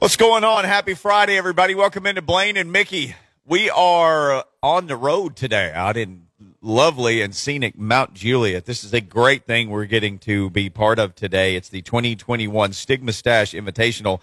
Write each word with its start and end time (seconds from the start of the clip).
What's 0.00 0.14
going 0.14 0.44
on? 0.44 0.62
Happy 0.62 0.94
Friday, 0.94 1.36
everybody. 1.36 1.74
Welcome 1.74 2.06
into 2.06 2.22
Blaine 2.22 2.56
and 2.56 2.70
Mickey. 2.70 3.16
We 3.44 3.68
are 3.68 4.44
on 4.62 4.86
the 4.86 4.94
road 4.94 5.34
today 5.34 5.72
out 5.74 5.96
in 5.96 6.28
lovely 6.62 7.20
and 7.20 7.34
scenic 7.34 7.76
Mount 7.76 8.14
Juliet. 8.14 8.64
This 8.64 8.84
is 8.84 8.94
a 8.94 9.00
great 9.00 9.44
thing 9.44 9.70
we're 9.70 9.86
getting 9.86 10.20
to 10.20 10.50
be 10.50 10.70
part 10.70 11.00
of 11.00 11.16
today. 11.16 11.56
It's 11.56 11.68
the 11.68 11.82
2021 11.82 12.74
Stigma 12.74 13.10
Stash 13.10 13.54
Invitational 13.54 14.20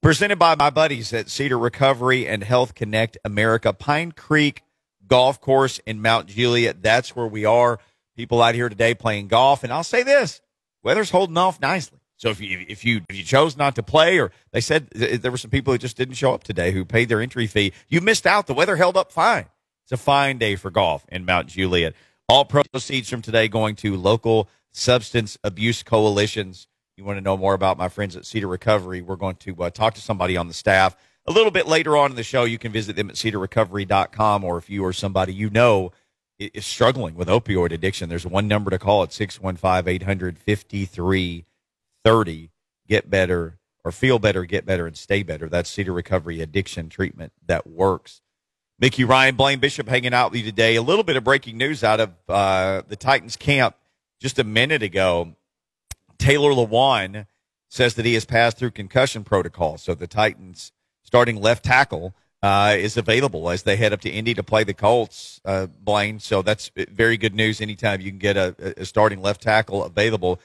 presented 0.00 0.38
by 0.38 0.54
my 0.54 0.70
buddies 0.70 1.12
at 1.12 1.28
Cedar 1.28 1.58
Recovery 1.58 2.24
and 2.24 2.44
Health 2.44 2.76
Connect 2.76 3.18
America 3.24 3.72
Pine 3.72 4.12
Creek 4.12 4.62
Golf 5.08 5.40
Course 5.40 5.80
in 5.80 6.00
Mount 6.00 6.28
Juliet. 6.28 6.80
That's 6.80 7.16
where 7.16 7.26
we 7.26 7.44
are. 7.44 7.80
People 8.14 8.40
out 8.40 8.54
here 8.54 8.68
today 8.68 8.94
playing 8.94 9.26
golf. 9.26 9.64
And 9.64 9.72
I'll 9.72 9.82
say 9.82 10.04
this 10.04 10.40
weather's 10.84 11.10
holding 11.10 11.38
off 11.38 11.60
nicely. 11.60 11.97
So 12.18 12.30
if 12.30 12.40
you 12.40 12.66
if 12.68 12.84
you 12.84 13.00
if 13.08 13.16
you 13.16 13.22
chose 13.22 13.56
not 13.56 13.76
to 13.76 13.82
play, 13.82 14.18
or 14.18 14.32
they 14.50 14.60
said 14.60 14.90
there 14.90 15.30
were 15.30 15.38
some 15.38 15.52
people 15.52 15.72
who 15.72 15.78
just 15.78 15.96
didn't 15.96 16.14
show 16.14 16.34
up 16.34 16.42
today 16.42 16.72
who 16.72 16.84
paid 16.84 17.08
their 17.08 17.20
entry 17.20 17.46
fee, 17.46 17.72
you 17.88 18.00
missed 18.00 18.26
out. 18.26 18.46
The 18.48 18.54
weather 18.54 18.76
held 18.76 18.96
up 18.96 19.12
fine. 19.12 19.46
It's 19.84 19.92
a 19.92 19.96
fine 19.96 20.36
day 20.36 20.56
for 20.56 20.70
golf 20.70 21.06
in 21.10 21.24
Mount 21.24 21.46
Juliet. 21.46 21.94
All 22.28 22.44
proceeds 22.44 23.08
from 23.08 23.22
today 23.22 23.48
going 23.48 23.76
to 23.76 23.96
local 23.96 24.50
substance 24.72 25.38
abuse 25.42 25.82
coalitions. 25.82 26.66
You 26.96 27.04
want 27.04 27.16
to 27.16 27.22
know 27.22 27.36
more 27.36 27.54
about 27.54 27.78
my 27.78 27.88
friends 27.88 28.16
at 28.16 28.26
Cedar 28.26 28.48
Recovery? 28.48 29.00
We're 29.00 29.16
going 29.16 29.36
to 29.36 29.54
uh, 29.62 29.70
talk 29.70 29.94
to 29.94 30.00
somebody 30.00 30.36
on 30.36 30.48
the 30.48 30.54
staff 30.54 30.96
a 31.24 31.32
little 31.32 31.52
bit 31.52 31.68
later 31.68 31.96
on 31.96 32.10
in 32.10 32.16
the 32.16 32.24
show. 32.24 32.44
You 32.44 32.58
can 32.58 32.72
visit 32.72 32.96
them 32.96 33.08
at 33.10 33.16
cedarrecovery.com, 33.16 34.44
or 34.44 34.58
if 34.58 34.68
you 34.68 34.84
or 34.84 34.92
somebody 34.92 35.32
you 35.32 35.50
know 35.50 35.92
is 36.38 36.66
struggling 36.66 37.14
with 37.14 37.28
opioid 37.28 37.70
addiction, 37.70 38.08
there's 38.08 38.26
one 38.26 38.48
number 38.48 38.70
to 38.70 38.78
call 38.78 39.04
at 39.04 39.12
615 39.12 39.88
800 39.88 40.38
30, 42.04 42.50
get 42.86 43.10
better 43.10 43.58
or 43.84 43.92
feel 43.92 44.18
better, 44.18 44.44
get 44.44 44.66
better, 44.66 44.86
and 44.86 44.96
stay 44.96 45.22
better. 45.22 45.48
That's 45.48 45.70
Cedar 45.70 45.92
Recovery 45.92 46.40
Addiction 46.40 46.88
Treatment 46.88 47.32
that 47.46 47.66
works. 47.66 48.20
Mickey 48.78 49.04
Ryan, 49.04 49.34
Blaine 49.34 49.58
Bishop 49.58 49.88
hanging 49.88 50.14
out 50.14 50.30
with 50.30 50.40
you 50.40 50.46
today. 50.46 50.76
A 50.76 50.82
little 50.82 51.02
bit 51.04 51.16
of 51.16 51.24
breaking 51.24 51.58
news 51.58 51.82
out 51.82 52.00
of 52.00 52.10
uh, 52.28 52.82
the 52.86 52.96
Titans 52.96 53.36
camp 53.36 53.76
just 54.20 54.38
a 54.38 54.44
minute 54.44 54.82
ago. 54.82 55.34
Taylor 56.18 56.50
Lewan 56.50 57.26
says 57.68 57.94
that 57.94 58.06
he 58.06 58.14
has 58.14 58.24
passed 58.24 58.58
through 58.58 58.70
concussion 58.70 59.24
protocol. 59.24 59.78
So 59.78 59.94
the 59.94 60.06
Titans 60.06 60.72
starting 61.02 61.40
left 61.40 61.64
tackle 61.64 62.14
uh, 62.42 62.76
is 62.78 62.96
available 62.96 63.50
as 63.50 63.64
they 63.64 63.76
head 63.76 63.92
up 63.92 64.00
to 64.02 64.10
Indy 64.10 64.34
to 64.34 64.42
play 64.42 64.64
the 64.64 64.74
Colts, 64.74 65.40
uh, 65.44 65.66
Blaine. 65.66 66.20
So 66.20 66.42
that's 66.42 66.70
very 66.76 67.16
good 67.16 67.34
news 67.34 67.60
anytime 67.60 68.00
you 68.00 68.10
can 68.10 68.18
get 68.18 68.36
a, 68.36 68.74
a 68.80 68.84
starting 68.84 69.20
left 69.20 69.42
tackle 69.42 69.82
available. 69.82 70.40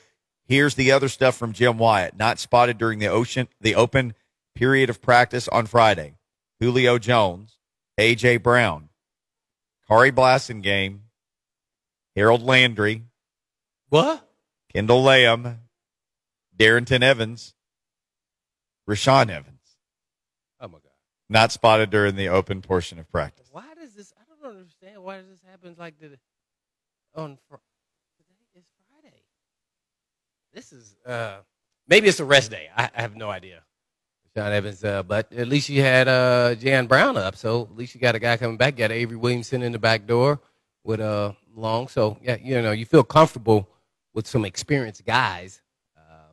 Here's 0.45 0.75
the 0.75 0.91
other 0.91 1.09
stuff 1.09 1.35
from 1.35 1.53
Jim 1.53 1.77
Wyatt. 1.77 2.17
Not 2.17 2.39
spotted 2.39 2.77
during 2.77 2.99
the 2.99 3.07
ocean, 3.07 3.47
the 3.61 3.75
open 3.75 4.13
period 4.55 4.89
of 4.89 5.01
practice 5.01 5.47
on 5.47 5.65
Friday. 5.65 6.15
Julio 6.59 6.97
Jones, 6.97 7.57
A.J. 7.97 8.37
Brown, 8.37 8.89
Khari 9.89 10.11
Blasingame, 10.11 10.99
Harold 12.15 12.43
Landry. 12.43 13.03
What? 13.89 14.27
Kendall 14.73 15.03
Lamm, 15.03 15.59
Darrynton 16.57 17.03
Evans, 17.03 17.53
Rashaan 18.89 19.29
Evans. 19.29 19.59
Oh 20.59 20.67
my 20.67 20.73
God! 20.73 20.91
Not 21.29 21.51
spotted 21.51 21.89
during 21.89 22.15
the 22.15 22.29
open 22.29 22.61
portion 22.61 22.99
of 22.99 23.11
practice. 23.11 23.47
Why 23.51 23.65
does 23.79 23.93
this? 23.93 24.13
I 24.17 24.23
don't 24.25 24.55
understand. 24.55 25.03
Why 25.03 25.17
does 25.17 25.27
this 25.27 25.41
happen 25.49 25.75
like 25.77 25.99
the 25.99 26.17
on 27.15 27.37
this 30.53 30.71
is 30.71 30.95
uh, 31.05 31.37
maybe 31.87 32.07
it's 32.07 32.19
a 32.19 32.25
rest 32.25 32.51
day. 32.51 32.69
I, 32.75 32.89
I 32.95 33.01
have 33.01 33.15
no 33.15 33.29
idea. 33.29 33.63
Sean 34.35 34.51
Evans, 34.51 34.83
uh, 34.83 35.03
but 35.03 35.31
at 35.33 35.47
least 35.47 35.69
you 35.69 35.81
had 35.81 36.07
uh, 36.07 36.55
Jayon 36.55 36.87
Brown 36.87 37.17
up, 37.17 37.35
so 37.35 37.63
at 37.63 37.75
least 37.75 37.93
you 37.93 38.01
got 38.01 38.15
a 38.15 38.19
guy 38.19 38.35
coming 38.37 38.57
back. 38.57 38.73
You 38.73 38.79
got 38.79 38.91
Avery 38.91 39.15
Williamson 39.15 39.61
in 39.61 39.71
the 39.71 39.79
back 39.79 40.07
door 40.07 40.39
with 40.83 40.99
uh, 40.99 41.33
Long, 41.55 41.87
so 41.87 42.17
yeah, 42.21 42.37
you 42.41 42.59
know 42.61 42.71
you 42.71 42.85
feel 42.85 43.03
comfortable 43.03 43.69
with 44.13 44.27
some 44.27 44.43
experienced 44.43 45.05
guys. 45.05 45.61
Uh, 45.95 46.31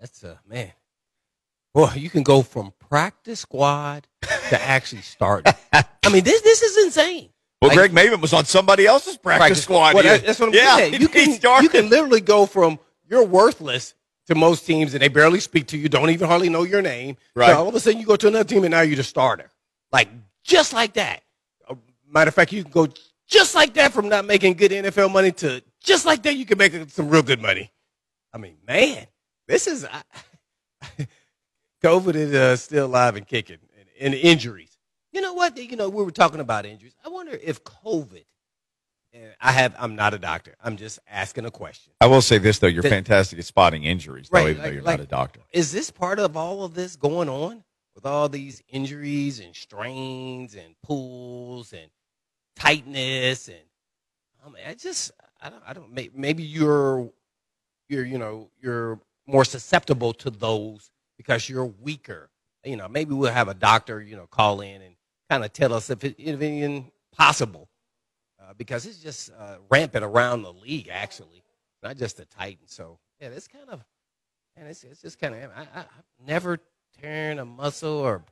that's 0.00 0.22
a 0.22 0.32
uh, 0.32 0.36
man. 0.46 0.70
Boy, 1.74 1.92
you 1.96 2.10
can 2.10 2.22
go 2.22 2.42
from 2.42 2.72
practice 2.88 3.40
squad 3.40 4.06
to 4.22 4.60
actually 4.60 5.02
start. 5.02 5.48
I 5.72 5.84
mean, 6.12 6.22
this 6.22 6.42
this 6.42 6.62
is 6.62 6.86
insane. 6.86 7.30
Well, 7.60 7.70
like, 7.70 7.76
Greg 7.76 7.92
Mabin 7.92 8.20
was 8.20 8.32
on 8.32 8.44
somebody 8.44 8.86
else's 8.86 9.16
practice, 9.16 9.40
practice 9.40 9.62
squad. 9.64 9.94
Well, 9.94 10.04
that's 10.04 10.38
what 10.38 10.50
I'm 10.50 10.54
yeah, 10.54 10.76
saying. 10.76 11.00
You 11.00 11.08
can, 11.08 11.32
you 11.62 11.68
can 11.68 11.88
literally 11.90 12.20
go 12.20 12.46
from 12.46 12.78
you're 13.08 13.24
worthless 13.24 13.94
to 14.26 14.34
most 14.34 14.66
teams 14.66 14.94
and 14.94 15.02
they 15.02 15.08
barely 15.08 15.40
speak 15.40 15.66
to 15.68 15.78
you, 15.78 15.88
don't 15.88 16.10
even 16.10 16.28
hardly 16.28 16.48
know 16.48 16.62
your 16.62 16.82
name. 16.82 17.16
Right. 17.34 17.50
So 17.50 17.58
all 17.58 17.68
of 17.68 17.74
a 17.74 17.80
sudden 17.80 17.98
you 17.98 18.06
go 18.06 18.16
to 18.16 18.28
another 18.28 18.44
team 18.44 18.64
and 18.64 18.70
now 18.70 18.82
you're 18.82 18.96
the 18.96 19.02
starter. 19.02 19.50
Like 19.90 20.08
just 20.44 20.72
like 20.72 20.94
that. 20.94 21.22
Uh, 21.68 21.74
matter 22.06 22.28
of 22.28 22.34
fact, 22.34 22.52
you 22.52 22.62
can 22.62 22.70
go 22.70 22.88
just 23.26 23.54
like 23.54 23.74
that 23.74 23.92
from 23.92 24.08
not 24.08 24.26
making 24.26 24.54
good 24.54 24.70
NFL 24.70 25.12
money 25.12 25.32
to 25.32 25.62
just 25.82 26.04
like 26.04 26.22
that 26.24 26.36
you 26.36 26.44
can 26.44 26.58
make 26.58 26.72
some 26.90 27.08
real 27.08 27.22
good 27.22 27.40
money. 27.40 27.70
I 28.32 28.38
mean, 28.38 28.56
man, 28.66 29.06
this 29.46 29.66
is 29.66 29.86
I, 29.86 30.02
COVID 31.82 32.14
is 32.14 32.34
uh, 32.34 32.56
still 32.56 32.86
alive 32.86 33.16
and 33.16 33.26
kicking 33.26 33.58
and, 33.78 33.88
and 34.00 34.14
injuries. 34.14 34.76
You 35.12 35.22
know 35.22 35.32
what? 35.32 35.56
You 35.56 35.76
know, 35.76 35.88
we 35.88 36.04
were 36.04 36.10
talking 36.10 36.40
about 36.40 36.66
injuries. 36.66 36.94
I 37.04 37.08
wonder 37.08 37.38
if 37.42 37.64
COVID 37.64 38.24
I 39.40 39.52
have 39.52 39.74
I'm 39.78 39.96
not 39.96 40.14
a 40.14 40.18
doctor. 40.18 40.54
I'm 40.62 40.76
just 40.76 40.98
asking 41.08 41.44
a 41.46 41.50
question. 41.50 41.92
I 42.00 42.06
will 42.06 42.22
say 42.22 42.38
this 42.38 42.58
though, 42.58 42.66
you're 42.66 42.82
the, 42.82 42.90
fantastic 42.90 43.38
at 43.38 43.44
spotting 43.44 43.84
injuries, 43.84 44.28
though, 44.30 44.40
even 44.40 44.54
like, 44.54 44.62
though 44.62 44.70
you're 44.70 44.82
like, 44.82 44.98
not 44.98 45.04
a 45.04 45.08
doctor. 45.08 45.40
Is 45.52 45.72
this 45.72 45.90
part 45.90 46.18
of 46.18 46.36
all 46.36 46.64
of 46.64 46.74
this 46.74 46.96
going 46.96 47.28
on 47.28 47.64
with 47.94 48.04
all 48.04 48.28
these 48.28 48.62
injuries 48.68 49.40
and 49.40 49.54
strains 49.56 50.54
and 50.54 50.74
pulls 50.82 51.72
and 51.72 51.90
tightness 52.56 53.48
and 53.48 53.58
I 54.44 54.50
mean, 54.50 54.62
I 54.66 54.74
just 54.74 55.10
I 55.40 55.50
don't 55.50 55.62
I 55.66 55.72
don't 55.72 56.14
maybe 56.14 56.42
you're 56.42 57.10
you're 57.88 58.04
you 58.04 58.18
know 58.18 58.50
you're 58.60 59.00
more 59.26 59.44
susceptible 59.44 60.12
to 60.14 60.30
those 60.30 60.90
because 61.16 61.48
you're 61.48 61.66
weaker. 61.66 62.30
You 62.64 62.76
know, 62.76 62.88
maybe 62.88 63.14
we'll 63.14 63.32
have 63.32 63.48
a 63.48 63.54
doctor 63.54 64.00
you 64.00 64.16
know 64.16 64.26
call 64.26 64.60
in 64.60 64.82
and 64.82 64.94
kind 65.30 65.44
of 65.44 65.52
tell 65.52 65.72
us 65.72 65.90
if 65.90 66.04
it, 66.04 66.16
if 66.18 66.40
even 66.42 66.90
possible 67.16 67.67
uh, 68.48 68.52
because 68.56 68.86
it's 68.86 68.98
just 68.98 69.30
uh, 69.38 69.56
rampant 69.70 70.04
around 70.04 70.42
the 70.42 70.52
league, 70.52 70.88
actually, 70.90 71.42
not 71.82 71.96
just 71.96 72.16
the 72.16 72.24
Titans. 72.24 72.72
So, 72.72 72.98
yeah, 73.20 73.28
it's 73.28 73.48
kind 73.48 73.68
of, 73.68 73.84
and 74.56 74.68
it's, 74.68 74.84
it's 74.84 75.02
just 75.02 75.18
kind 75.18 75.34
of, 75.34 75.50
I, 75.54 75.60
I, 75.60 75.80
I've 75.80 76.26
never 76.26 76.58
tearing 77.00 77.38
a 77.38 77.44
muscle 77.44 77.98
or 77.98 78.24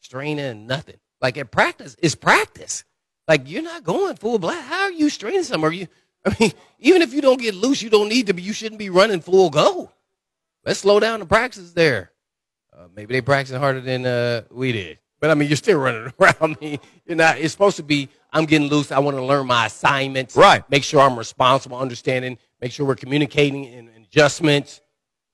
straining 0.00 0.66
nothing. 0.66 0.96
Like 1.20 1.38
at 1.38 1.50
practice, 1.50 1.96
it's 2.00 2.14
practice. 2.14 2.84
Like 3.28 3.48
you're 3.48 3.62
not 3.62 3.84
going 3.84 4.16
full 4.16 4.38
blast. 4.38 4.66
How 4.66 4.82
are 4.84 4.92
you 4.92 5.08
straining 5.10 5.44
some? 5.44 5.62
Are 5.64 5.72
you? 5.72 5.86
I 6.26 6.34
mean, 6.38 6.52
even 6.78 7.02
if 7.02 7.14
you 7.14 7.22
don't 7.22 7.40
get 7.40 7.54
loose, 7.54 7.80
you 7.80 7.90
don't 7.90 8.08
need 8.08 8.26
to 8.26 8.34
be. 8.34 8.42
You 8.42 8.52
shouldn't 8.52 8.78
be 8.78 8.90
running 8.90 9.20
full 9.20 9.50
go. 9.50 9.92
Let's 10.64 10.80
slow 10.80 11.00
down 11.00 11.20
the 11.20 11.26
practice 11.26 11.72
there. 11.72 12.12
Uh, 12.76 12.88
maybe 12.94 13.14
they 13.14 13.20
practicing 13.20 13.60
harder 13.60 13.80
than 13.80 14.04
uh, 14.04 14.42
we 14.50 14.72
did. 14.72 14.98
But 15.20 15.30
I 15.30 15.34
mean, 15.34 15.48
you're 15.48 15.56
still 15.56 15.78
running 15.78 16.12
around. 16.20 16.36
I 16.40 16.56
mean, 16.60 16.78
you're 17.04 17.16
not. 17.16 17.38
It's 17.38 17.52
supposed 17.52 17.76
to 17.76 17.82
be. 17.82 18.08
I'm 18.32 18.46
getting 18.46 18.68
loose. 18.68 18.90
I 18.90 18.98
want 18.98 19.16
to 19.16 19.24
learn 19.24 19.46
my 19.46 19.66
assignments. 19.66 20.34
Right. 20.34 20.68
Make 20.70 20.82
sure 20.82 21.00
I'm 21.00 21.18
responsible, 21.18 21.76
understanding. 21.78 22.38
Make 22.60 22.72
sure 22.72 22.86
we're 22.86 22.96
communicating 22.96 23.66
and, 23.66 23.90
adjustments. 24.10 24.80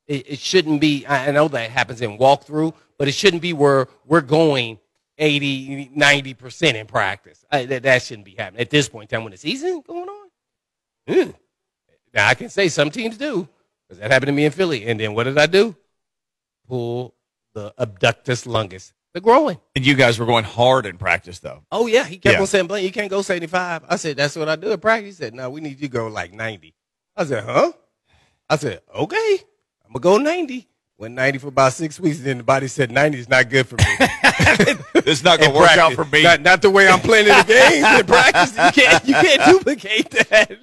It, 0.05 0.31
it, 0.31 0.39
shouldn't 0.39 0.81
be. 0.81 1.05
I 1.07 1.31
know 1.31 1.47
that 1.47 1.71
happens 1.71 2.01
in 2.01 2.17
walkthrough, 2.17 2.73
but 2.97 3.07
it 3.07 3.13
shouldn't 3.13 3.41
be 3.41 3.53
where 3.53 3.87
we're 4.05 4.21
going 4.21 4.79
80, 5.17 5.91
90 5.95 6.33
percent 6.35 6.77
in 6.77 6.85
practice. 6.85 7.43
I, 7.51 7.65
that, 7.65 7.83
that 7.83 8.03
shouldn't 8.03 8.25
be 8.25 8.35
happening 8.35 8.61
at 8.61 8.69
this 8.69 8.87
point 8.87 9.11
in 9.11 9.17
time 9.17 9.23
when 9.23 9.31
the 9.31 9.37
season 9.37 9.81
going 9.85 10.07
on. 10.07 10.29
Mm. 11.09 11.35
Now 12.13 12.27
I 12.27 12.35
can 12.35 12.49
say 12.49 12.67
some 12.69 12.89
teams 12.89 13.17
do 13.17 13.47
because 13.87 13.99
that 13.99 14.11
happened 14.11 14.27
to 14.27 14.33
me 14.33 14.45
in 14.45 14.51
Philly. 14.51 14.85
And 14.85 14.99
then 14.99 15.13
what 15.13 15.23
did 15.23 15.37
I 15.37 15.45
do? 15.45 15.75
Pull 16.67 17.15
the 17.53 17.73
abductus 17.77 18.45
longus 18.45 18.93
they're 19.13 19.21
growing. 19.21 19.59
And 19.75 19.85
you 19.85 19.95
guys 19.95 20.19
were 20.19 20.25
going 20.25 20.43
hard 20.43 20.85
in 20.85 20.97
practice, 20.97 21.39
though. 21.39 21.63
Oh 21.71 21.87
yeah, 21.87 22.05
he 22.05 22.17
kept 22.17 22.35
yeah. 22.35 22.41
on 22.41 22.47
saying, 22.47 22.67
"Blaine, 22.67 22.83
you 22.83 22.91
can't 22.91 23.09
go 23.09 23.21
75." 23.21 23.83
I 23.87 23.95
said, 23.95 24.17
"That's 24.17 24.35
what 24.35 24.49
I 24.49 24.55
do 24.55 24.71
at 24.71 24.81
practice." 24.81 25.17
He 25.17 25.23
said, 25.23 25.33
"No, 25.33 25.49
we 25.49 25.61
need 25.61 25.79
you 25.79 25.87
to 25.87 25.89
go 25.89 26.07
like 26.07 26.33
90." 26.33 26.73
I 27.15 27.25
said, 27.25 27.43
"Huh?" 27.43 27.71
I 28.49 28.57
said, 28.57 28.81
"Okay, 28.95 29.39
I'm 29.85 29.93
gonna 29.93 30.01
go 30.01 30.17
90." 30.17 30.67
Went 30.99 31.13
90 31.13 31.37
for 31.37 31.47
about 31.49 31.73
six 31.73 31.99
weeks, 31.99 32.17
and 32.17 32.25
then 32.25 32.37
the 32.39 32.43
body 32.43 32.67
said 32.67 32.91
90 32.91 33.19
is 33.19 33.29
not 33.29 33.51
good 33.51 33.67
for 33.67 33.75
me. 33.75 33.83
it's 34.95 35.23
not 35.23 35.39
gonna 35.39 35.53
work 35.53 35.65
practice. 35.65 35.79
out 35.79 35.93
for 35.93 36.05
me. 36.05 36.23
Not, 36.23 36.41
not, 36.41 36.61
the 36.63 36.71
way 36.71 36.87
I'm 36.87 36.99
playing 36.99 37.27
in 37.27 37.37
the 37.37 37.43
games 37.43 37.99
in 37.99 38.05
practice. 38.07 38.51
You 38.51 38.83
can't 38.83 39.05
you 39.05 39.13
can't 39.13 39.45
duplicate 39.45 40.09
that. 40.09 40.57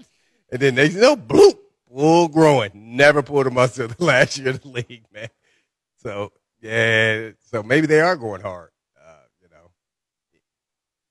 And 0.50 0.60
then 0.60 0.74
they 0.74 0.90
said, 0.90 1.02
"No, 1.02 1.16
bloop, 1.16 1.54
full 1.94 2.28
growing. 2.28 2.70
Never 2.74 3.22
pulled 3.22 3.46
a 3.46 3.50
muscle 3.50 3.88
the 3.98 4.04
last 4.04 4.38
year 4.38 4.50
of 4.50 4.62
the 4.62 4.68
league, 4.68 5.04
man. 5.12 5.28
So 6.02 6.32
yeah, 6.64 7.30
so 7.50 7.62
maybe 7.62 7.86
they 7.86 8.00
are 8.00 8.16
going 8.16 8.40
hard. 8.40 8.70
Uh, 8.98 9.12
you 9.42 9.48
know, 9.50 9.70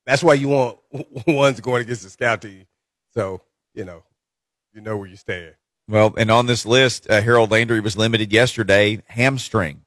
that's 0.06 0.24
why 0.24 0.34
you 0.34 0.50
want 0.50 0.80
ones 1.28 1.60
going 1.62 1.82
against 1.84 2.04
the 2.04 2.10
scout 2.10 2.42
team. 2.42 2.66
So 3.14 3.42
you 3.74 3.86
know, 3.86 4.04
you 4.74 4.82
know 4.82 4.98
where 4.98 5.08
you 5.08 5.16
stand. 5.16 5.56
Well, 5.88 6.14
and 6.18 6.32
on 6.32 6.46
this 6.46 6.66
list, 6.66 7.10
uh, 7.10 7.22
Harold 7.22 7.52
Landry 7.52 7.80
was 7.82 7.98
limited 7.98 8.32
yesterday, 8.32 9.02
hamstring. 9.08 9.82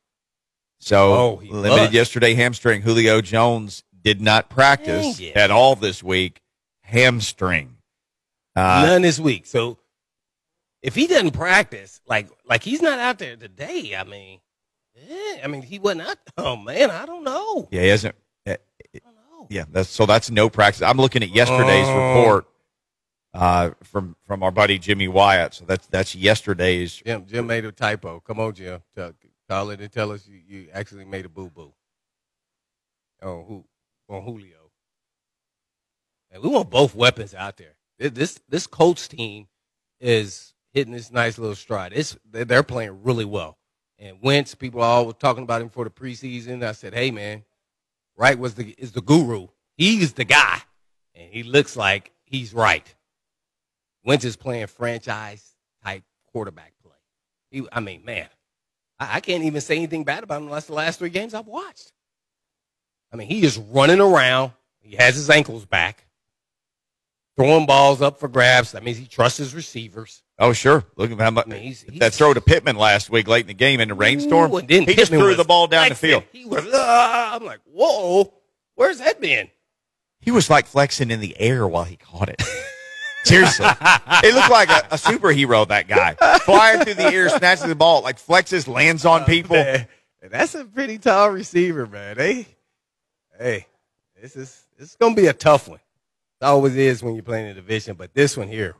So 0.79 1.13
Oh, 1.15 1.37
he 1.39 1.51
limited 1.51 1.83
was. 1.87 1.93
yesterday 1.95 2.35
hamstring. 2.35 2.83
Julio 2.83 3.21
Jones 3.23 3.83
did 4.03 4.21
not 4.21 4.51
practice 4.51 5.17
Dang 5.17 5.29
it. 5.29 5.37
at 5.37 5.51
all 5.51 5.75
this 5.75 6.03
week. 6.03 6.43
Hamstring. 6.83 7.79
Uh, 8.55 8.85
None 8.87 9.03
this 9.03 9.19
week. 9.19 9.47
So 9.47 9.79
if 10.83 10.95
he 10.95 11.07
doesn't 11.07 11.33
practice, 11.33 12.01
like 12.07 12.29
like 12.49 12.63
he's 12.63 12.83
not 12.83 12.99
out 12.99 13.19
there 13.19 13.37
today, 13.37 13.97
I 13.99 14.05
mean, 14.05 14.39
yeah, 14.97 15.41
I 15.45 15.47
mean 15.49 15.63
he 15.63 15.79
wasn't 15.79 16.03
out. 16.03 16.17
Oh 16.39 16.57
man, 16.57 16.91
I 16.91 17.07
don't 17.07 17.25
know. 17.25 17.69
yeah, 17.71 17.83
he 17.83 17.89
hasn't. 17.89 18.15
uh, 18.47 18.51
I 18.53 18.99
don't 19.05 19.15
know. 19.31 19.47
Yeah, 19.51 19.65
that's 19.71 19.89
so 19.89 20.07
that's 20.07 20.31
no 20.31 20.49
practice. 20.51 20.83
I'm 20.83 20.99
looking 20.99 21.23
at 21.23 21.31
yesterday's 21.31 21.87
Oh. 21.89 22.19
report 22.19 22.47
uh, 23.35 23.71
from 23.83 24.17
from 24.27 24.43
our 24.43 24.51
buddy 24.51 24.79
Jimmy 24.79 25.09
Wyatt. 25.09 25.55
So 25.55 25.65
that's 25.65 25.87
that's 25.89 26.15
yesterday's. 26.15 26.97
Jim, 26.97 27.27
Jim 27.27 27.47
made 27.47 27.65
a 27.65 27.73
typo. 27.73 28.21
Come 28.21 28.41
on, 28.41 28.55
Jim. 28.55 28.83
Tell, 28.95 29.13
call 29.49 29.71
it 29.71 29.81
and 29.81 29.91
tell 29.93 30.13
us 30.13 30.27
you, 30.27 30.41
you 30.47 30.69
actually 30.73 31.05
made 31.05 31.25
a 31.25 31.29
boo 31.29 31.51
boo. 31.51 31.73
Oh, 33.23 33.45
who 33.45 33.65
on 34.09 34.23
Julio? 34.23 34.71
And 36.31 36.43
we 36.43 36.49
want 36.49 36.71
both 36.71 36.95
weapons 36.95 37.35
out 37.35 37.57
there. 37.57 37.77
This 37.99 38.11
this, 38.13 38.41
this 38.49 38.67
Colts 38.67 39.09
team 39.09 39.49
is 40.01 40.53
hitting 40.75 40.93
this 40.93 41.11
nice 41.11 41.39
little 41.39 41.55
stride. 41.55 41.93
It's 41.95 42.17
they're 42.31 42.45
they're 42.45 42.63
playing 42.63 43.03
really 43.03 43.25
well. 43.25 43.57
And 43.99 44.19
Wentz, 44.21 44.55
people 44.55 44.83
are 44.83 44.99
always 44.99 45.17
talking 45.19 45.43
about 45.43 45.63
him 45.63 45.71
for 45.71 45.85
the 45.85 45.91
preseason. 45.91 46.63
I 46.63 46.73
said, 46.73 46.93
hey 46.93 47.11
man, 47.11 47.45
Reich 48.17 48.39
was 48.39 48.55
the 48.55 48.75
is 48.79 48.93
the 48.93 49.01
guru. 49.01 49.49
He's 49.77 50.13
the 50.13 50.25
guy, 50.25 50.61
and 51.15 51.31
he 51.33 51.43
looks 51.43 51.77
like 51.77 52.13
he's 52.25 52.53
right. 52.53 52.95
Wentz 54.05 54.25
is 54.25 54.37
playing 54.37 54.67
franchise 54.69 55.57
type 55.85 56.05
quarterback 56.33 56.73
play. 56.83 56.93
He, 57.51 57.67
I 57.73 57.81
mean, 57.81 58.05
man, 58.05 58.29
I, 58.99 59.17
I 59.17 59.21
can't 59.21 59.45
even 59.45 59.61
say 59.61 59.77
anything 59.77 60.05
bad 60.05 60.23
about 60.25 60.39
him 60.39 60.45
unless 60.45 60.67
the 60.67 60.75
last 60.75 60.99
three 60.99 61.11
games 61.11 61.35
I've 61.35 61.47
watched. 61.47 61.93
I 63.13 63.17
mean, 63.17 63.29
he 63.29 63.45
is 63.45 63.59
running 63.59 64.01
around. 64.01 64.53
He 64.81 64.97
has 64.97 65.17
his 65.17 65.31
ankles 65.31 65.65
back, 65.65 66.07
throwing 67.37 67.67
balls 67.67 68.03
up 68.03 68.21
for 68.21 68.29
grabs. 68.29 68.73
That 68.73 68.85
means 68.85 68.99
he 68.99 69.07
trusts 69.07 69.39
his 69.39 69.55
receivers. 69.55 70.23
Oh 70.39 70.53
sure, 70.53 70.85
look 70.97 71.11
at 71.11 71.19
how 71.19 71.31
much 71.31 71.47
I 71.47 71.51
mean, 71.51 71.63
he's, 71.63 71.83
he's 71.83 71.99
that 72.01 72.13
throw 72.13 72.35
to 72.35 72.43
Pittman 72.43 72.77
last 72.77 73.09
week 73.09 73.27
late 73.27 73.43
in 73.43 73.47
the 73.47 73.55
game 73.55 73.81
in 73.81 73.89
the 73.89 73.95
rainstorm. 73.95 74.53
Ooh, 74.53 74.59
he 74.59 74.85
just 74.95 75.11
threw 75.11 75.35
the 75.35 75.45
ball 75.45 75.67
down 75.67 75.89
the 75.89 75.95
field. 75.95 76.25
He 76.31 76.45
was. 76.45 76.67
Uh, 76.67 77.31
I'm 77.33 77.45
like, 77.45 77.61
whoa, 77.65 78.35
where's 78.75 78.99
that 78.99 79.19
been? 79.21 79.49
He 80.21 80.31
was 80.31 80.51
like 80.51 80.67
flexing 80.67 81.11
in 81.11 81.21
the 81.21 81.41
air 81.41 81.67
while 81.67 81.85
he 81.85 81.97
caught 81.97 82.29
it. 82.29 82.43
Seriously, 83.25 83.67
it 83.67 84.35
looked 84.35 84.51
like 84.51 84.69
a, 84.69 84.87
a 84.91 84.99
superhero. 84.99 85.67
That 85.67 85.89
guy 85.89 86.15
flying 86.41 86.85
through 86.85 86.95
the 86.95 87.07
air, 87.07 87.29
snatching 87.31 87.69
the 87.69 87.75
ball, 87.75 88.03
like 88.03 88.19
flexes, 88.19 88.69
lands 88.69 89.05
on 89.05 89.25
people. 89.25 89.57
Man, 89.57 89.89
that's 90.31 90.55
a 90.55 90.65
pretty 90.65 90.99
tall 90.99 91.31
receiver, 91.31 91.87
man. 91.87 92.17
Hey, 92.17 92.47
hey, 93.39 93.67
this 94.21 94.37
is 94.37 94.67
this 94.79 94.91
is 94.91 94.97
gonna 94.97 95.15
be 95.15 95.27
a 95.29 95.33
tough 95.33 95.67
one. 95.67 95.81
It 96.41 96.45
always 96.45 96.77
is 96.77 97.03
when 97.03 97.15
you're 97.15 97.25
playing 97.25 97.47
a 97.47 97.55
division, 97.55 97.97
but 97.97 98.13
this 98.13 98.37
one 98.37 98.49
here, 98.49 98.77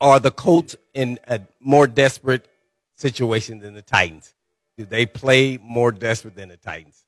are 0.00 0.18
the 0.20 0.30
Colts 0.30 0.76
in 0.94 1.18
a 1.26 1.40
more 1.60 1.86
desperate 1.86 2.48
situation 2.94 3.58
than 3.58 3.74
the 3.74 3.82
Titans? 3.82 4.34
Do 4.76 4.84
they 4.84 5.06
play 5.06 5.58
more 5.58 5.92
desperate 5.92 6.34
than 6.34 6.48
the 6.48 6.56
Titans? 6.56 7.04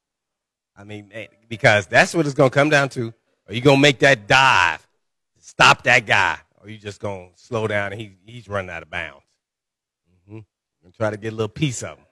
I 0.77 0.85
mean, 0.85 1.09
man, 1.09 1.29
because 1.49 1.87
that's 1.87 2.15
what 2.15 2.27
it's 2.27 2.35
gonna 2.35 2.51
come 2.51 2.71
down 2.71 2.89
to. 2.91 3.13
Are 3.49 3.55
you 3.55 3.61
gonna 3.61 3.81
make 3.81 3.99
that 4.01 4.27
dive, 4.27 4.87
stop 5.39 5.85
that 5.85 6.07
guy, 6.07 6.39
or 6.57 6.67
are 6.67 6.71
you 6.71 6.79
just 6.79 7.01
gonna 7.01 7.29
slow 7.35 7.67
down 7.67 7.93
and 7.93 8.01
he, 8.01 8.17
he's 8.25 8.49
running 8.49 8.71
out 8.71 8.83
of 8.83 8.91
bounds? 8.91 9.25
hmm 10.29 10.41
And 10.85 10.95
try 10.95 11.11
to 11.11 11.17
get 11.17 11.33
a 11.33 11.37
little 11.37 11.49
piece 11.49 11.83
of 11.83 11.99
him. 11.99 12.07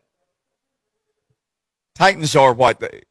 Titans 1.94 2.34
are 2.36 2.52
what 2.52 2.80
they, 2.80 3.02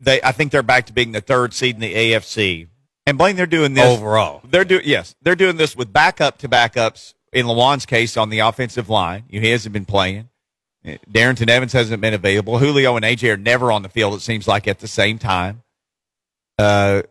they. 0.00 0.22
I 0.22 0.32
think 0.32 0.52
they're 0.52 0.62
back 0.62 0.86
to 0.86 0.92
being 0.92 1.12
the 1.12 1.20
third 1.20 1.54
seed 1.54 1.76
in 1.76 1.80
the 1.80 1.94
AFC. 1.94 2.68
And 3.06 3.18
Blaine, 3.18 3.36
they're 3.36 3.46
doing 3.46 3.74
this 3.74 3.84
overall. 3.84 4.40
They're 4.48 4.64
doing 4.64 4.82
yes, 4.84 5.14
they're 5.22 5.36
doing 5.36 5.56
this 5.56 5.76
with 5.76 5.92
backup 5.92 6.38
to 6.38 6.48
backups. 6.48 7.14
In 7.32 7.46
Lewan's 7.46 7.84
case, 7.84 8.16
on 8.16 8.30
the 8.30 8.38
offensive 8.38 8.88
line, 8.88 9.24
he 9.28 9.50
hasn't 9.50 9.72
been 9.72 9.84
playing. 9.84 10.28
Darrynton 10.84 11.48
Evans 11.48 11.72
hasn't 11.72 12.00
been 12.00 12.14
available. 12.14 12.58
Julio 12.58 12.94
and 12.96 13.04
AJ 13.04 13.32
are 13.32 13.36
never 13.36 13.72
on 13.72 13.82
the 13.82 13.88
field. 13.88 14.14
It 14.14 14.20
seems 14.20 14.46
like 14.46 14.68
at 14.68 14.78
the 14.80 14.88
same 14.88 15.18
time. 15.18 15.62
Uh, 16.58 17.02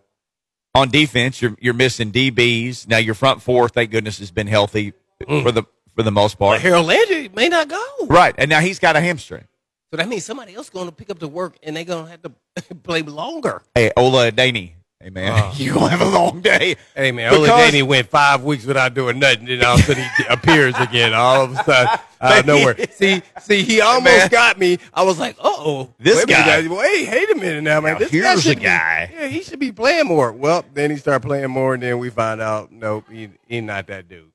on 0.76 0.90
defense, 0.90 1.42
you're 1.42 1.56
you're 1.60 1.74
missing 1.74 2.12
DBs. 2.12 2.88
Now 2.88 2.98
your 2.98 3.16
front 3.16 3.42
four, 3.42 3.70
thank 3.70 3.92
goodness, 3.92 4.20
has 4.20 4.32
been 4.32 4.48
healthy 4.48 4.94
for 5.28 5.52
the 5.52 5.64
for 5.96 6.04
the 6.04 6.12
most 6.12 6.40
But 6.40 6.46
part. 6.46 6.62
Harold 6.62 6.88
Landry 6.88 7.30
may 7.30 7.50
not 7.50 7.68
go. 7.68 7.86
Right, 8.08 8.34
and 8.38 8.50
now 8.50 8.62
he's 8.62 8.80
got 8.80 8.96
a 8.96 9.02
hamstring. 9.02 9.48
So 9.92 9.98
that 9.98 10.08
means 10.08 10.26
somebody 10.26 10.56
else 10.56 10.72
going 10.72 10.88
to 10.88 10.92
pick 10.92 11.12
up 11.12 11.20
the 11.20 11.28
work 11.28 11.56
and 11.62 11.76
they're 11.76 11.84
going 11.84 12.06
to 12.06 12.10
have 12.12 12.22
to 12.24 12.76
play 12.84 13.04
longer. 13.04 13.62
Hey, 13.76 13.92
Ola 13.96 14.32
Adeniyi. 14.32 14.72
Hey 15.04 15.10
man, 15.10 15.34
Oh. 15.36 15.54
you 15.58 15.74
gonna 15.74 15.90
have 15.90 16.00
a 16.00 16.06
long 16.06 16.40
day. 16.40 16.78
Hey, 16.96 17.12
man, 17.12 17.30
Because- 17.32 17.50
Ola 17.50 17.60
Adeniyi 17.64 17.84
went 17.84 18.08
five 18.10 18.42
weeks 18.44 18.64
without 18.66 18.94
doing 18.94 19.20
nothing. 19.20 19.46
Then 19.46 19.62
all 19.64 19.74
of 19.76 19.82
a 19.82 19.84
sudden 19.84 20.04
he 20.18 20.24
appears 20.30 20.76
again 20.80 21.14
all 21.14 21.44
of 21.44 21.52
a 21.52 21.56
sudden 21.66 22.00
out 22.22 22.40
of 22.40 22.46
nowhere. 22.46 22.78
See, 22.92 23.22
see, 23.42 23.64
he 23.64 23.82
almost 23.82 24.06
Man. 24.06 24.30
got 24.30 24.58
me. 24.58 24.78
I 24.94 25.04
was 25.04 25.20
like, 25.20 25.36
uh 25.40 25.42
oh, 25.44 25.94
This 26.00 26.24
guy- 26.24 26.62
Wait, 26.66 27.10
wait 27.10 27.30
a 27.32 27.36
minute 27.36 27.64
now, 27.64 27.82
man. 27.82 27.94
Now, 27.94 28.00
this 28.00 28.12
guy 28.12 28.18
here's 28.18 28.44
should 28.44 28.54
a 28.54 28.60
be- 28.62 28.64
guy. 28.64 29.12
yeah, 29.14 29.28
he 29.28 29.44
should 29.44 29.60
be 29.60 29.74
playing 29.74 30.08
more. 30.08 30.32
Well, 30.32 30.64
then 30.74 30.90
he 30.90 30.96
started 30.96 31.28
playing 31.28 31.50
more, 31.52 31.74
and 31.74 31.84
then 31.84 32.00
we 32.00 32.10
find 32.10 32.40
out, 32.40 32.72
nope, 32.72 33.04
he, 33.12 33.30
he's 33.46 33.62
not 33.64 33.88
that 33.88 34.08
dude. 34.08 34.32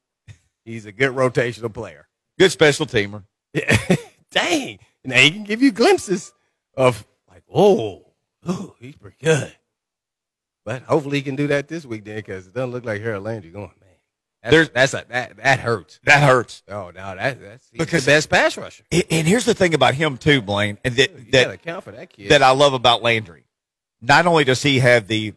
He's 0.66 0.84
a 0.84 0.92
good 0.92 1.12
rotational 1.12 1.72
player. 1.72 2.08
Good 2.38 2.52
special 2.52 2.84
teamer. 2.84 3.24
Dang. 4.30 4.78
Now 5.04 5.16
he 5.18 5.30
can 5.30 5.44
give 5.44 5.62
you 5.62 5.72
glimpses 5.72 6.34
of 6.76 7.06
like, 7.26 7.42
oh, 7.52 8.04
ooh, 8.48 8.74
he's 8.78 8.96
pretty 8.96 9.16
good. 9.22 9.54
But 10.68 10.82
hopefully 10.82 11.16
he 11.16 11.22
can 11.22 11.34
do 11.34 11.46
that 11.46 11.66
this 11.66 11.86
week 11.86 12.04
then, 12.04 12.16
because 12.16 12.46
it 12.46 12.52
doesn't 12.52 12.72
look 12.72 12.84
like 12.84 13.00
Harold 13.00 13.24
Landry 13.24 13.50
going, 13.50 13.70
man. 13.80 13.88
That's, 14.42 14.52
There's- 14.52 14.68
that's 14.74 14.92
a 14.92 15.04
that 15.08 15.36
that 15.38 15.60
hurts. 15.60 15.98
That 16.04 16.22
hurts. 16.22 16.62
Oh 16.68 16.90
no, 16.94 17.16
that 17.16 17.40
that's 17.40 17.66
he's 17.72 17.78
Because- 17.78 18.04
the 18.04 18.10
best 18.10 18.28
pass 18.28 18.54
rusher. 18.58 18.84
And- 18.92 19.04
And 19.10 19.26
here's 19.26 19.46
the 19.46 19.54
thing 19.54 19.72
about 19.72 19.94
him 19.94 20.18
too, 20.18 20.42
Blaine, 20.42 20.76
and 20.84 20.94
that 20.96 21.10
You 21.18 21.30
that 21.32 21.50
account 21.52 21.84
for 21.84 21.92
that 21.92 22.10
kid. 22.10 22.30
that 22.32 22.42
I 22.42 22.50
love 22.50 22.74
about 22.74 23.02
Landry. 23.02 23.44
Not 24.02 24.26
only 24.26 24.44
does 24.44 24.62
he 24.62 24.80
have 24.80 25.08
the 25.08 25.32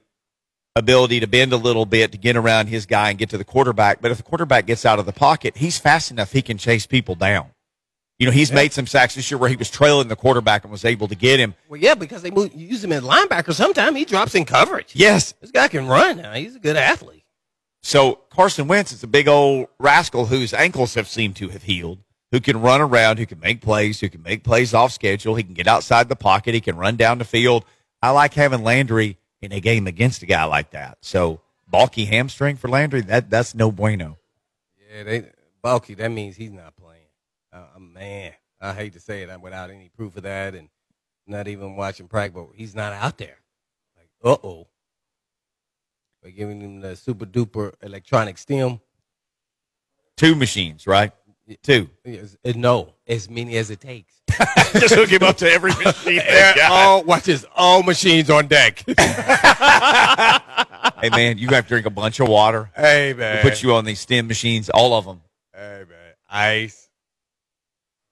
ability 0.76 1.22
to 1.22 1.28
bend 1.28 1.54
a 1.54 1.58
little 1.58 1.86
bit 1.86 2.12
to 2.12 2.18
get 2.18 2.36
around 2.36 2.68
his 2.68 2.86
guy 2.86 3.10
and 3.10 3.18
get 3.18 3.30
to 3.30 3.38
the 3.38 3.46
quarterback, 3.46 4.02
but 4.02 4.12
if 4.12 4.18
the 4.18 4.24
quarterback 4.24 4.66
gets 4.66 4.86
out 4.86 5.00
of 5.00 5.06
the 5.06 5.14
pocket, 5.14 5.56
he's 5.56 5.80
fast 5.80 6.12
enough 6.12 6.34
he 6.34 6.42
can 6.42 6.58
chase 6.58 6.86
people 6.86 7.16
down. 7.16 7.52
You 8.22 8.28
know, 8.28 8.32
he's 8.34 8.52
Yeah. 8.52 8.58
made 8.58 8.72
some 8.72 8.86
sacks 8.86 9.16
this 9.16 9.32
year 9.32 9.40
where 9.40 9.50
he 9.50 9.56
was 9.56 9.72
trailing 9.72 10.08
the 10.08 10.16
quarterback 10.16 10.64
and 10.64 10.72
was 10.72 10.86
able 10.86 11.08
to 11.08 11.16
get 11.16 11.40
him. 11.40 11.56
well, 11.68 11.80
yeah, 11.80 11.96
because 11.96 12.22
they 12.22 12.30
move, 12.30 12.54
use 12.54 12.84
him 12.84 12.92
as 12.92 13.02
linebacker. 13.02 13.52
Sometimes 13.52 13.98
he 13.98 14.06
drops 14.06 14.36
in 14.36 14.46
coverage. 14.46 14.92
Yes. 14.94 15.34
This 15.42 15.50
guy 15.50 15.68
can 15.68 15.88
run. 15.88 16.18
Now 16.18 16.34
he's 16.34 16.56
a 16.56 16.60
good 16.60 16.76
athlete. 16.76 17.24
So 17.82 18.20
Carson 18.30 18.68
Wentz 18.68 18.92
is 18.92 19.02
a 19.02 19.08
big 19.08 19.28
old 19.28 19.70
rascal 19.80 20.28
whose 20.28 20.54
ankles 20.54 20.94
have 20.94 21.08
seemed 21.08 21.36
to 21.38 21.50
have 21.50 21.64
healed, 21.64 21.98
who 22.30 22.40
can 22.40 22.62
run 22.62 22.80
around, 22.80 23.18
who 23.18 23.26
can 23.26 23.40
make 23.40 23.60
plays, 23.60 24.00
who 24.02 24.08
can 24.08 24.22
make 24.22 24.44
plays 24.44 24.72
off 24.72 24.92
schedule. 24.92 25.34
He 25.34 25.42
can 25.42 25.56
get 25.56 25.66
outside 25.66 26.08
the 26.08 26.16
pocket. 26.16 26.54
He 26.54 26.62
can 26.62 26.78
run 26.78 26.98
down 26.98 27.18
the 27.18 27.26
field. 27.26 27.66
I 28.04 28.12
like 28.12 28.36
having 28.36 28.64
Landry 28.64 29.18
in 29.42 29.52
a 29.52 29.60
game 29.60 29.88
against 29.88 30.22
a 30.22 30.28
guy 30.28 30.44
like 30.44 30.70
that. 30.72 31.00
So 31.02 31.42
bulky 31.68 32.06
hamstring 32.06 32.56
for 32.58 32.68
Landry, 32.68 33.02
that 33.02 33.32
that's 33.32 33.56
no 33.56 33.72
bueno. 33.72 34.20
Yeah, 34.96 35.02
they 35.02 35.26
bulky. 35.64 35.96
That 35.96 36.10
means 36.12 36.36
he's 36.36 36.52
not 36.52 36.76
playing. 36.78 37.01
Uh, 37.54 37.80
man, 37.80 38.34
I 38.60 38.74
hate 38.74 38.94
to 38.94 39.00
say 39.00 39.24
it 39.24 39.30
I'm 39.30 39.42
without 39.42 39.70
any 39.70 39.90
proof 39.90 40.16
of 40.18 40.24
that, 40.24 40.56
and 40.56 40.70
not 41.28 41.48
even 41.48 41.76
watching 41.76 42.08
practice. 42.08 42.42
But 42.42 42.56
he's 42.56 42.76
not 42.76 42.94
out 42.94 43.18
there. 43.18 43.38
Like, 43.98 44.10
uh 44.24 44.38
oh. 44.46 44.68
We're 46.24 46.32
giving 46.32 46.62
him 46.62 46.82
the 46.82 46.96
super 46.96 47.26
duper 47.26 47.74
electronic 47.82 48.38
stem. 48.38 48.80
Two 50.18 50.36
machines, 50.36 50.86
right? 50.86 51.12
Two. 51.64 51.90
Yes, 52.06 52.38
uh, 52.46 52.54
no, 52.56 52.94
as 53.08 53.30
many 53.30 53.58
as 53.58 53.72
it 53.72 53.82
takes. 53.82 54.22
Just 54.74 54.94
hook 54.94 55.10
him 55.10 55.24
up 55.24 55.38
to 55.38 55.52
every 55.52 55.72
machine. 55.72 56.18
they 56.18 56.54
Yeah, 56.56 56.70
all 56.72 57.04
watch 57.04 57.24
this. 57.24 57.44
All 57.56 57.84
machines 57.84 58.30
on 58.30 58.48
deck. 58.48 58.84
hey 58.88 58.94
man, 61.10 61.38
you 61.38 61.48
have 61.50 61.66
to 61.66 61.68
drink 61.68 61.86
a 61.88 61.90
bunch 61.90 62.20
of 62.20 62.30
water. 62.30 62.70
hey 62.76 63.14
man, 63.18 63.44
We 63.44 63.50
put 63.50 63.64
you 63.64 63.74
on 63.74 63.84
these 63.84 64.00
stem 64.00 64.28
machines, 64.28 64.70
all 64.70 64.94
of 64.94 65.06
them. 65.06 65.22
Hey 65.54 65.84
man. 65.90 66.14
Ice. 66.30 66.88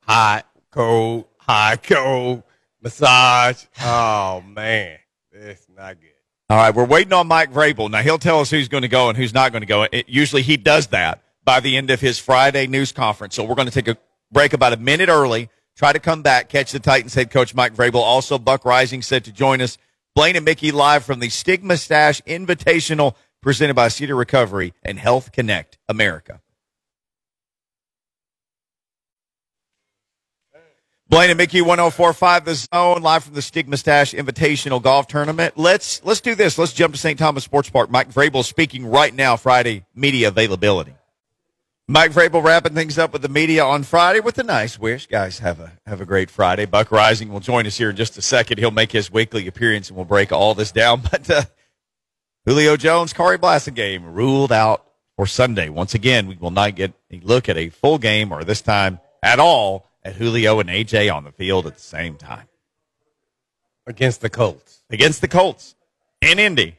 Hot, 0.10 0.48
cold, 0.72 1.25
hot, 1.38 1.84
cold, 1.84 2.42
massage. 2.82 3.63
Oh 3.80 4.42
man. 4.42 4.98
It's 5.32 5.68
not 5.78 6.01
good. 6.01 6.10
All 6.50 6.58
right, 6.58 6.74
we're 6.74 6.86
waiting 6.86 7.13
on 7.13 7.28
Mike 7.28 7.54
Vrabel. 7.54 7.92
Now 7.92 8.01
he'll 8.01 8.18
tell 8.18 8.39
us 8.39 8.50
who's 8.50 8.68
going 8.70 8.82
to 8.82 8.88
go 8.88 9.10
and 9.10 9.16
who's 9.16 9.36
not 9.36 9.51
going 9.51 9.62
to 9.62 9.68
go. 9.68 9.84
It, 9.84 10.10
usually 10.10 10.42
he 10.42 10.58
does 10.58 10.88
that 10.88 11.22
by 11.44 11.60
the 11.60 11.78
end 11.78 11.92
of 11.92 12.01
his 12.01 12.18
Friday 12.18 12.66
news 12.66 12.92
conference. 12.92 13.36
So 13.36 13.44
we're 13.44 13.54
going 13.54 13.68
to 13.68 13.72
take 13.72 13.88
a 13.88 13.98
break 14.32 14.54
about 14.54 14.74
a 14.74 14.78
minute 14.78 15.10
early. 15.10 15.51
Try 15.78 15.94
to 15.94 16.00
come 16.00 16.24
back, 16.24 16.50
catch 16.50 16.72
the 16.72 16.80
Titans 16.80 17.13
head 17.13 17.30
coach 17.30 17.54
Mike 17.54 17.75
Vrabel. 17.75 18.01
Also, 18.01 18.39
Buck 18.39 18.63
Reising 18.63 19.04
said 19.04 19.25
to 19.25 19.32
join 19.32 19.62
us. 19.62 19.78
Blaine 20.16 20.36
and 20.36 20.44
Mickey 20.44 20.72
live 20.72 21.06
from 21.06 21.20
the 21.20 21.30
Stigma 21.30 21.78
Stash 21.78 22.20
Invitational 22.22 23.13
presented 23.44 23.75
by 23.75 23.89
Cedar 23.89 24.16
Recovery 24.16 24.74
and 24.82 24.98
Health 24.98 25.32
Connect 25.32 25.78
America. 25.88 26.42
Blaine 31.10 31.32
and 31.32 31.39
Mickey 31.39 31.63
1045 31.63 32.46
the 32.46 32.54
zone 32.54 33.01
live 33.01 33.24
from 33.24 33.34
the 33.34 33.42
Stigma 33.42 33.72
Mustache 33.72 34.13
Invitational 34.13 34.80
Golf 34.80 35.08
Tournament. 35.08 35.58
Let's 35.58 36.06
let's 36.06 36.22
do 36.22 36.36
this. 36.36 36.60
Let's 36.60 36.72
jump 36.72 36.94
to 36.94 37.00
St. 37.00 37.18
Thomas 37.18 37.44
Sports 37.44 37.68
Park. 37.72 37.89
Mike 37.89 38.12
Vrabel 38.12 38.44
speaking 38.44 38.86
right 38.86 39.12
now, 39.12 39.36
Friday 39.36 39.86
media 39.96 40.28
availability. 40.28 40.94
Mike 41.88 42.12
Vrabel 42.12 42.44
wrapping 42.44 42.75
things 42.75 43.00
up 43.00 43.12
with 43.12 43.24
the 43.24 43.28
media 43.28 43.66
on 43.66 43.82
Friday 43.82 44.20
with 44.20 44.38
a 44.38 44.44
nice 44.44 44.78
wish. 44.78 45.08
Guys, 45.08 45.39
have 45.39 45.60
a 45.60 45.72
have 45.88 46.00
a 46.00 46.06
great 46.06 46.30
Friday. 46.30 46.66
Buck 46.66 46.89
Reising 46.89 47.30
will 47.30 47.39
join 47.39 47.66
us 47.66 47.75
here 47.75 47.89
in 47.89 47.96
just 47.96 48.16
a 48.20 48.22
second. 48.22 48.60
He'll 48.60 48.70
make 48.70 48.92
his 48.92 49.12
weekly 49.12 49.48
appearance 49.48 49.88
and 49.88 49.96
we'll 49.96 50.06
break 50.06 50.32
all 50.32 50.54
this 50.54 50.72
down. 50.72 51.01
But 51.12 51.28
uh, 51.28 51.42
Julio 52.46 52.78
Jones, 52.78 53.13
Khari 53.13 53.39
Blasingame 53.39 54.13
ruled 54.13 54.51
out 54.51 54.86
for 55.16 55.25
Sunday. 55.25 55.70
Once 55.70 55.96
again, 55.96 56.28
we 56.28 56.36
will 56.36 56.51
not 56.51 56.75
get 56.75 56.94
a 57.12 57.20
look 57.22 57.50
at 57.50 57.58
a 57.58 57.70
full 57.70 57.98
game 57.98 58.32
or 58.32 58.44
this 58.44 58.62
time 58.62 59.00
at 59.24 59.39
all 59.39 59.88
at 60.03 60.15
Julio 60.15 60.60
and 60.60 60.70
AJ 60.70 61.13
on 61.13 61.24
the 61.24 61.32
field 61.32 61.68
at 61.68 61.75
the 61.75 61.82
same 61.82 62.15
time. 62.15 62.48
Against 63.86 64.22
the 64.22 64.29
Colts. 64.29 64.82
Against 64.89 65.22
the 65.22 65.27
Colts 65.27 65.75
in 66.22 66.39
Indy. 66.39 66.75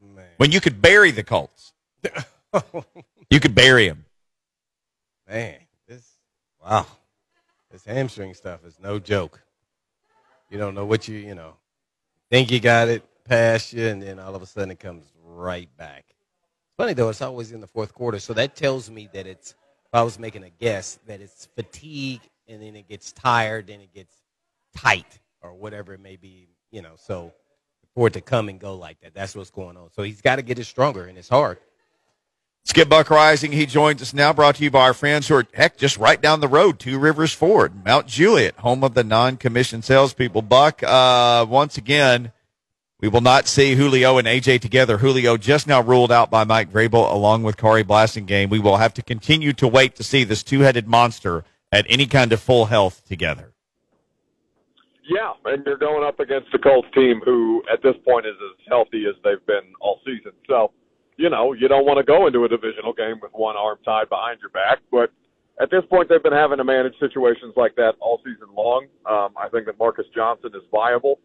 Man. 0.00 0.24
When 0.36 0.52
you 0.52 0.60
could 0.60 0.80
bury 0.80 1.10
the 1.10 1.22
Colts. 1.22 1.72
you 3.30 3.40
could 3.40 3.54
bury 3.54 3.88
them. 3.88 4.04
Man, 5.28 5.56
this 5.86 6.14
wow. 6.64 6.86
This 7.70 7.84
hamstring 7.84 8.32
stuff 8.34 8.64
is 8.64 8.78
no 8.80 8.98
joke. 8.98 9.42
You 10.50 10.56
don't 10.56 10.74
know 10.74 10.86
what 10.86 11.06
you, 11.06 11.18
you 11.18 11.34
know, 11.34 11.54
think 12.30 12.50
you 12.50 12.60
got 12.60 12.88
it 12.88 13.04
past 13.24 13.74
you, 13.74 13.86
and 13.86 14.02
then 14.02 14.18
all 14.18 14.34
of 14.34 14.40
a 14.40 14.46
sudden 14.46 14.70
it 14.70 14.80
comes 14.80 15.04
right 15.22 15.68
back. 15.76 16.06
Funny 16.78 16.94
though, 16.94 17.10
it's 17.10 17.20
always 17.20 17.52
in 17.52 17.60
the 17.60 17.66
fourth 17.66 17.92
quarter, 17.92 18.18
so 18.18 18.32
that 18.34 18.56
tells 18.56 18.90
me 18.90 19.08
that 19.12 19.26
it's. 19.26 19.54
I 19.92 20.02
was 20.02 20.18
making 20.18 20.44
a 20.44 20.50
guess, 20.50 20.98
that 21.06 21.20
it's 21.20 21.48
fatigue, 21.54 22.20
and 22.46 22.62
then 22.62 22.76
it 22.76 22.88
gets 22.88 23.12
tired, 23.12 23.68
then 23.68 23.80
it 23.80 23.92
gets 23.94 24.14
tight, 24.76 25.18
or 25.40 25.54
whatever 25.54 25.94
it 25.94 26.00
may 26.00 26.16
be. 26.16 26.48
You 26.70 26.82
know, 26.82 26.94
so 26.96 27.32
for 27.94 28.08
it 28.08 28.12
to 28.12 28.20
come 28.20 28.48
and 28.48 28.60
go 28.60 28.74
like 28.74 29.00
that, 29.00 29.14
that's 29.14 29.34
what's 29.34 29.50
going 29.50 29.76
on. 29.76 29.90
So 29.94 30.02
he's 30.02 30.20
got 30.20 30.36
to 30.36 30.42
get 30.42 30.58
it 30.58 30.64
stronger, 30.64 31.06
and 31.06 31.16
it's 31.16 31.28
hard. 31.28 31.58
Skip 32.64 32.90
Buck 32.90 33.06
Reising, 33.06 33.54
he 33.54 33.64
joins 33.64 34.02
us 34.02 34.12
now, 34.12 34.34
brought 34.34 34.56
to 34.56 34.64
you 34.64 34.70
by 34.70 34.82
our 34.82 34.92
friends 34.92 35.26
who 35.26 35.36
are, 35.36 35.46
heck, 35.54 35.78
just 35.78 35.96
right 35.96 36.20
down 36.20 36.40
the 36.40 36.48
road, 36.48 36.78
Two 36.78 36.98
Rivers 36.98 37.32
Ford, 37.32 37.82
Mount 37.82 38.06
Juliet, 38.06 38.56
home 38.58 38.84
of 38.84 38.92
the 38.92 39.04
non-commissioned 39.04 39.86
salespeople. 39.86 40.42
Buck, 40.42 40.82
uh, 40.82 41.46
once 41.48 41.78
again, 41.78 42.32
we 43.00 43.08
will 43.08 43.20
not 43.20 43.46
see 43.46 43.76
Julio 43.76 44.18
and 44.18 44.26
AJ 44.26 44.60
together. 44.60 44.98
Julio 44.98 45.36
just 45.36 45.68
now 45.68 45.80
ruled 45.80 46.10
out 46.10 46.30
by 46.30 46.42
Mike 46.42 46.72
Vrabel 46.72 47.12
along 47.12 47.44
with 47.44 47.56
Khari 47.56 47.84
Blasingame. 47.84 48.50
We 48.50 48.58
will 48.58 48.78
have 48.78 48.92
to 48.94 49.02
continue 49.02 49.52
to 49.52 49.68
wait 49.68 49.94
to 49.96 50.02
see 50.02 50.24
this 50.24 50.42
two-headed 50.42 50.88
monster 50.88 51.44
at 51.70 51.86
any 51.88 52.06
kind 52.06 52.32
of 52.32 52.40
full 52.40 52.66
health 52.66 53.04
together. 53.06 53.52
Yeah, 55.08 55.32
and 55.44 55.64
you're 55.64 55.78
going 55.78 56.04
up 56.04 56.18
against 56.18 56.50
the 56.50 56.58
Colts 56.58 56.88
team 56.92 57.20
who 57.24 57.62
at 57.72 57.82
this 57.82 57.94
point 58.04 58.26
is 58.26 58.34
as 58.34 58.66
healthy 58.68 59.04
as 59.08 59.14
they've 59.22 59.44
been 59.46 59.72
all 59.80 60.00
season. 60.04 60.32
So, 60.48 60.72
you 61.16 61.30
know, 61.30 61.52
you 61.52 61.68
don't 61.68 61.86
want 61.86 61.98
to 61.98 62.04
go 62.04 62.26
into 62.26 62.44
a 62.44 62.48
divisional 62.48 62.92
game 62.92 63.20
with 63.22 63.32
one 63.32 63.56
arm 63.56 63.78
tied 63.84 64.08
behind 64.08 64.40
your 64.40 64.50
back, 64.50 64.80
but 64.90 65.10
at 65.62 65.70
this 65.70 65.82
point 65.88 66.08
they've 66.08 66.22
been 66.22 66.32
having 66.32 66.58
to 66.58 66.64
manage 66.64 66.94
situations 66.98 67.54
like 67.56 67.76
that 67.76 67.92
all 68.00 68.20
season 68.24 68.48
long. 68.54 68.86
Um, 69.06 69.32
I 69.38 69.48
think 69.48 69.66
that 69.66 69.78
Marcus 69.78 70.06
Johnson 70.14 70.50
is 70.52 70.62
viable 70.72 71.20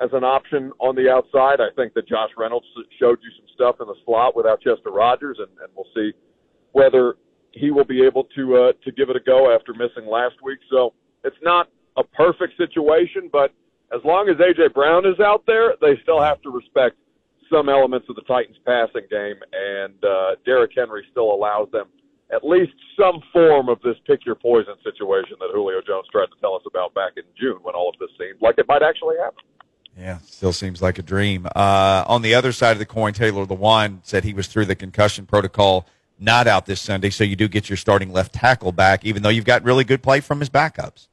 as 0.00 0.10
an 0.12 0.24
option 0.24 0.72
on 0.78 0.94
the 0.94 1.10
outside. 1.10 1.60
I 1.60 1.68
think 1.76 1.94
that 1.94 2.08
Josh 2.08 2.30
Reynolds 2.36 2.66
showed 2.98 3.18
you 3.22 3.30
some 3.36 3.46
stuff 3.54 3.76
in 3.80 3.86
the 3.86 3.96
slot 4.04 4.36
without 4.36 4.60
Chester 4.60 4.90
Rogers, 4.90 5.38
and, 5.38 5.48
and 5.60 5.68
we'll 5.74 5.90
see 5.94 6.12
whether 6.72 7.16
he 7.52 7.70
will 7.70 7.84
be 7.84 8.04
able 8.04 8.24
to 8.36 8.56
uh, 8.56 8.72
to 8.84 8.92
give 8.92 9.10
it 9.10 9.16
a 9.16 9.20
go 9.20 9.54
after 9.54 9.72
missing 9.72 10.08
last 10.08 10.36
week. 10.42 10.58
So 10.70 10.94
it's 11.24 11.36
not 11.42 11.68
a 11.96 12.04
perfect 12.04 12.56
situation, 12.56 13.28
but 13.32 13.52
as 13.92 14.00
long 14.04 14.28
as 14.28 14.36
AJ 14.36 14.74
Brown 14.74 15.06
is 15.06 15.18
out 15.18 15.44
there, 15.46 15.74
they 15.80 15.98
still 16.02 16.20
have 16.20 16.40
to 16.42 16.50
respect 16.50 16.96
some 17.50 17.68
elements 17.68 18.06
of 18.10 18.16
the 18.16 18.22
Titans' 18.22 18.58
passing 18.64 19.08
game, 19.10 19.36
and 19.52 19.94
uh, 20.04 20.36
Derrick 20.44 20.72
Henry 20.76 21.04
still 21.10 21.32
allows 21.32 21.70
them 21.72 21.86
at 22.30 22.44
least 22.44 22.72
some 22.98 23.22
form 23.32 23.70
of 23.70 23.80
this 23.82 23.96
pick 24.06 24.26
your 24.26 24.34
poison 24.34 24.74
situation 24.84 25.36
that 25.40 25.48
Julio 25.52 25.80
Jones 25.80 26.06
tried 26.12 26.26
to 26.26 26.38
tell 26.40 26.54
us 26.54 26.62
about 26.66 26.92
back 26.92 27.12
in 27.16 27.24
June 27.40 27.58
when 27.62 27.74
all 27.74 27.88
of 27.88 27.94
this 27.98 28.10
seemed 28.18 28.40
like 28.42 28.56
it 28.58 28.68
might 28.68 28.82
actually 28.82 29.16
happen. 29.16 29.44
Yeah, 29.98 30.18
still 30.24 30.52
seems 30.52 30.80
like 30.80 30.98
a 30.98 31.02
dream. 31.02 31.46
Uh, 31.56 32.04
on 32.06 32.22
the 32.22 32.34
other 32.34 32.52
side 32.52 32.72
of 32.72 32.78
the 32.78 32.86
coin, 32.86 33.12
Taylor 33.12 33.44
Lewan 33.44 33.98
said 34.04 34.22
he 34.22 34.32
was 34.32 34.46
through 34.46 34.66
the 34.66 34.76
concussion 34.76 35.26
protocol, 35.26 35.86
not 36.20 36.46
out 36.46 36.66
this 36.66 36.80
Sunday, 36.80 37.10
so 37.10 37.24
you 37.24 37.34
do 37.34 37.48
get 37.48 37.68
your 37.68 37.76
starting 37.76 38.12
left 38.12 38.32
tackle 38.32 38.70
back, 38.70 39.04
even 39.04 39.22
though 39.22 39.28
you've 39.28 39.44
got 39.44 39.64
really 39.64 39.84
good 39.84 40.02
play 40.02 40.20
from 40.20 40.38
his 40.38 40.48
backups. 40.48 41.08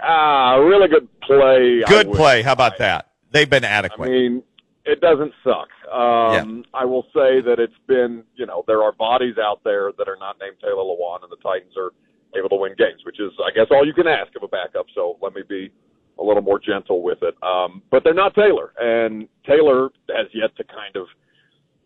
Ah, 0.00 0.54
really 0.56 0.86
good 0.86 1.08
play. 1.22 1.82
Good 1.88 2.12
play. 2.12 2.42
How 2.42 2.52
about 2.52 2.78
that? 2.78 3.10
They've 3.32 3.50
been 3.50 3.64
adequate. 3.64 4.06
I 4.06 4.10
mean, 4.10 4.42
it 4.84 5.00
doesn't 5.00 5.32
suck. 5.42 5.68
Um, 5.92 6.64
yeah. 6.74 6.80
I 6.80 6.84
will 6.84 7.04
say 7.14 7.40
that 7.40 7.56
it's 7.58 7.72
been, 7.88 8.22
you 8.36 8.46
know, 8.46 8.62
there 8.68 8.82
are 8.82 8.92
bodies 8.92 9.34
out 9.38 9.64
there 9.64 9.90
that 9.98 10.08
are 10.08 10.16
not 10.20 10.36
named 10.40 10.56
Taylor 10.60 10.84
Lewan, 10.84 11.22
and 11.22 11.32
the 11.32 11.42
Titans 11.42 11.72
are 11.76 11.92
able 12.38 12.50
to 12.50 12.56
win 12.56 12.74
games, 12.78 13.00
which 13.04 13.18
is, 13.18 13.32
I 13.44 13.50
guess, 13.52 13.66
all 13.70 13.84
you 13.84 13.94
can 13.94 14.06
ask 14.06 14.34
of 14.36 14.44
a 14.44 14.48
backup. 14.48 14.86
So 14.94 15.16
let 15.20 15.34
me 15.34 15.42
be 15.48 15.72
a 16.18 16.22
little 16.22 16.42
more 16.42 16.58
gentle 16.58 17.02
with 17.02 17.18
it. 17.22 17.34
Um, 17.42 17.82
but 17.90 18.04
they're 18.04 18.14
not 18.14 18.34
Taylor, 18.34 18.72
and 18.78 19.28
Taylor 19.46 19.90
has 20.14 20.26
yet 20.32 20.56
to 20.56 20.64
kind 20.64 20.96
of 20.96 21.06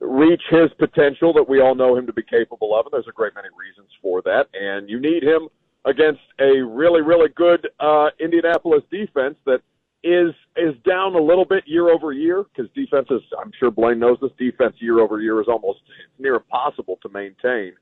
reach 0.00 0.42
his 0.50 0.70
potential 0.78 1.32
that 1.32 1.48
we 1.48 1.60
all 1.60 1.74
know 1.74 1.96
him 1.96 2.06
to 2.06 2.12
be 2.12 2.22
capable 2.22 2.78
of, 2.78 2.86
and 2.86 2.92
there's 2.92 3.08
a 3.08 3.12
great 3.12 3.34
many 3.34 3.48
reasons 3.58 3.88
for 4.00 4.22
that. 4.22 4.46
And 4.54 4.88
you 4.88 5.00
need 5.00 5.22
him 5.22 5.48
against 5.84 6.20
a 6.40 6.62
really, 6.62 7.02
really 7.02 7.30
good 7.34 7.68
uh, 7.80 8.08
Indianapolis 8.20 8.82
defense 8.90 9.36
that 9.46 9.60
is 10.04 10.32
is 10.56 10.74
down 10.86 11.14
a 11.16 11.20
little 11.20 11.44
bit 11.44 11.64
year 11.66 11.90
over 11.90 12.12
year 12.12 12.44
because 12.44 12.70
defenses. 12.74 13.20
I'm 13.40 13.50
sure 13.58 13.70
Blaine 13.70 13.98
knows 13.98 14.18
this 14.22 14.30
defense 14.38 14.76
year 14.78 15.00
over 15.00 15.20
year 15.20 15.40
is 15.40 15.48
almost 15.48 15.80
near 16.18 16.36
impossible 16.36 16.98
to 17.02 17.08
maintain, 17.08 17.72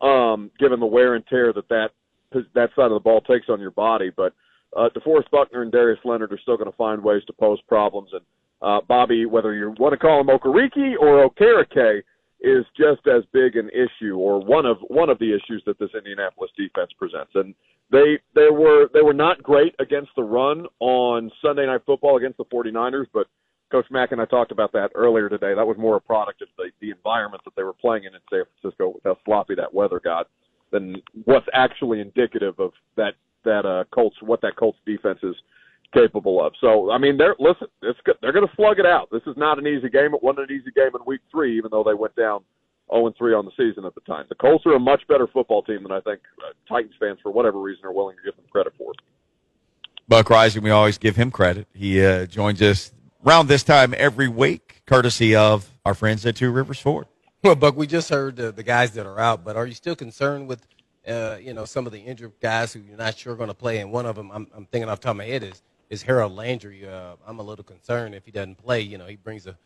um, 0.00 0.50
given 0.58 0.80
the 0.80 0.86
wear 0.86 1.14
and 1.14 1.26
tear 1.26 1.52
that 1.52 1.68
that 1.68 1.90
that 2.32 2.70
side 2.74 2.86
of 2.86 2.92
the 2.92 3.00
ball 3.00 3.20
takes 3.20 3.48
on 3.50 3.60
your 3.60 3.72
body. 3.72 4.10
But 4.14 4.32
uh, 4.76 4.88
DeForest 4.96 5.30
Buckner 5.30 5.62
and 5.62 5.72
Darius 5.72 6.00
Leonard 6.04 6.32
are 6.32 6.38
still 6.40 6.56
going 6.56 6.70
to 6.70 6.76
find 6.76 7.02
ways 7.02 7.22
to 7.26 7.32
pose 7.32 7.60
problems. 7.68 8.10
And 8.12 8.22
uh, 8.62 8.80
Bobby, 8.86 9.26
whether 9.26 9.54
you 9.54 9.74
want 9.78 9.92
to 9.92 9.98
call 9.98 10.20
him 10.20 10.28
Okereke 10.28 10.94
or 11.00 11.28
Okereke, 11.28 12.02
is 12.42 12.64
just 12.76 13.06
as 13.06 13.22
big 13.32 13.56
an 13.56 13.68
issue 13.70 14.16
or 14.16 14.42
one 14.42 14.64
of 14.64 14.78
one 14.88 15.10
of 15.10 15.18
the 15.18 15.34
issues 15.34 15.62
that 15.66 15.78
this 15.78 15.90
Indianapolis 15.94 16.50
defense 16.56 16.90
presents. 16.98 17.32
And 17.34 17.54
they 17.90 18.18
they 18.34 18.48
were 18.50 18.88
they 18.94 19.02
were 19.02 19.14
not 19.14 19.42
great 19.42 19.74
against 19.78 20.10
the 20.16 20.22
run 20.22 20.66
on 20.78 21.30
Sunday 21.42 21.66
night 21.66 21.82
football 21.84 22.16
against 22.16 22.38
the 22.38 22.44
49ers, 22.46 23.06
but 23.12 23.26
Coach 23.70 23.86
Mack 23.90 24.12
and 24.12 24.20
I 24.20 24.24
talked 24.24 24.52
about 24.52 24.72
that 24.72 24.90
earlier 24.94 25.28
today. 25.28 25.54
That 25.54 25.66
was 25.66 25.76
more 25.78 25.96
a 25.96 26.00
product 26.00 26.42
of 26.42 26.48
the, 26.56 26.70
the 26.80 26.90
environment 26.90 27.42
that 27.44 27.54
they 27.56 27.62
were 27.62 27.72
playing 27.72 28.04
in 28.04 28.14
in 28.14 28.20
San 28.30 28.42
Francisco 28.60 28.94
with 28.94 29.04
how 29.04 29.16
sloppy 29.24 29.54
that 29.56 29.72
weather 29.72 30.00
got 30.02 30.28
than 30.72 30.96
what's 31.24 31.46
actually 31.52 32.00
indicative 32.00 32.58
of 32.58 32.72
that 32.96 33.14
that 33.44 33.66
uh, 33.66 33.84
Colts 33.92 34.16
what 34.20 34.40
that 34.42 34.56
Colts 34.56 34.78
defense 34.86 35.18
is 35.22 35.36
capable 35.94 36.44
of. 36.44 36.52
So 36.60 36.90
I 36.90 36.98
mean, 36.98 37.16
they're 37.16 37.36
listen, 37.38 37.68
it's 37.82 37.98
good. 38.04 38.16
they're 38.22 38.32
going 38.32 38.46
to 38.46 38.54
slug 38.56 38.78
it 38.78 38.86
out. 38.86 39.08
This 39.10 39.22
is 39.26 39.36
not 39.36 39.58
an 39.58 39.66
easy 39.66 39.88
game. 39.88 40.14
It 40.14 40.22
wasn't 40.22 40.50
an 40.50 40.56
easy 40.56 40.70
game 40.74 40.90
in 40.94 41.04
Week 41.06 41.20
Three, 41.30 41.56
even 41.56 41.70
though 41.70 41.84
they 41.84 41.94
went 41.94 42.14
down 42.16 42.42
0 42.92 43.06
and 43.06 43.16
3 43.16 43.34
on 43.34 43.44
the 43.44 43.52
season 43.56 43.84
at 43.84 43.94
the 43.94 44.00
time. 44.02 44.26
The 44.28 44.34
Colts 44.34 44.66
are 44.66 44.74
a 44.74 44.80
much 44.80 45.06
better 45.08 45.26
football 45.26 45.62
team 45.62 45.82
than 45.82 45.92
I 45.92 46.00
think 46.00 46.20
uh, 46.38 46.52
Titans 46.68 46.94
fans, 46.98 47.18
for 47.22 47.30
whatever 47.30 47.60
reason, 47.60 47.84
are 47.84 47.92
willing 47.92 48.16
to 48.16 48.22
give 48.22 48.36
them 48.36 48.44
credit 48.50 48.72
for. 48.76 48.92
Buck 50.08 50.26
Reising, 50.26 50.62
we 50.62 50.70
always 50.70 50.98
give 50.98 51.16
him 51.16 51.30
credit. 51.30 51.68
He 51.72 52.04
uh, 52.04 52.26
joins 52.26 52.60
us 52.60 52.92
around 53.24 53.46
this 53.46 53.62
time 53.62 53.94
every 53.96 54.26
week, 54.28 54.82
courtesy 54.86 55.36
of 55.36 55.72
our 55.84 55.94
friends 55.94 56.26
at 56.26 56.36
Two 56.36 56.50
Rivers 56.50 56.80
Ford. 56.80 57.06
Well, 57.42 57.54
Buck, 57.54 57.76
we 57.76 57.86
just 57.86 58.10
heard 58.10 58.38
uh, 58.40 58.50
the 58.50 58.62
guys 58.62 58.92
that 58.92 59.06
are 59.06 59.20
out, 59.20 59.44
but 59.44 59.56
are 59.56 59.66
you 59.66 59.74
still 59.74 59.96
concerned 59.96 60.48
with 60.48 60.66
uh, 61.06 61.36
you 61.40 61.54
know, 61.54 61.64
some 61.64 61.86
of 61.86 61.92
the 61.92 61.98
injured 61.98 62.32
guys 62.40 62.72
who 62.72 62.80
you're 62.80 62.96
not 62.96 63.16
sure 63.16 63.34
going 63.36 63.48
to 63.48 63.54
play, 63.54 63.78
and 63.78 63.90
one 63.90 64.06
of 64.06 64.16
them 64.16 64.30
I'm, 64.30 64.46
I'm 64.54 64.66
thinking 64.66 64.88
off 64.88 65.00
the 65.00 65.04
top 65.04 65.10
of 65.12 65.18
my 65.18 65.24
head 65.24 65.42
is 65.42 65.62
is 65.88 66.02
Harold 66.02 66.32
Landry. 66.32 66.86
Uh, 66.86 67.16
I'm 67.26 67.38
a 67.38 67.42
little 67.42 67.64
concerned 67.64 68.14
if 68.14 68.24
he 68.24 68.30
doesn't 68.30 68.58
play. 68.58 68.80
You 68.80 68.98
know, 68.98 69.06
he 69.06 69.16
brings 69.16 69.46
a 69.46 69.56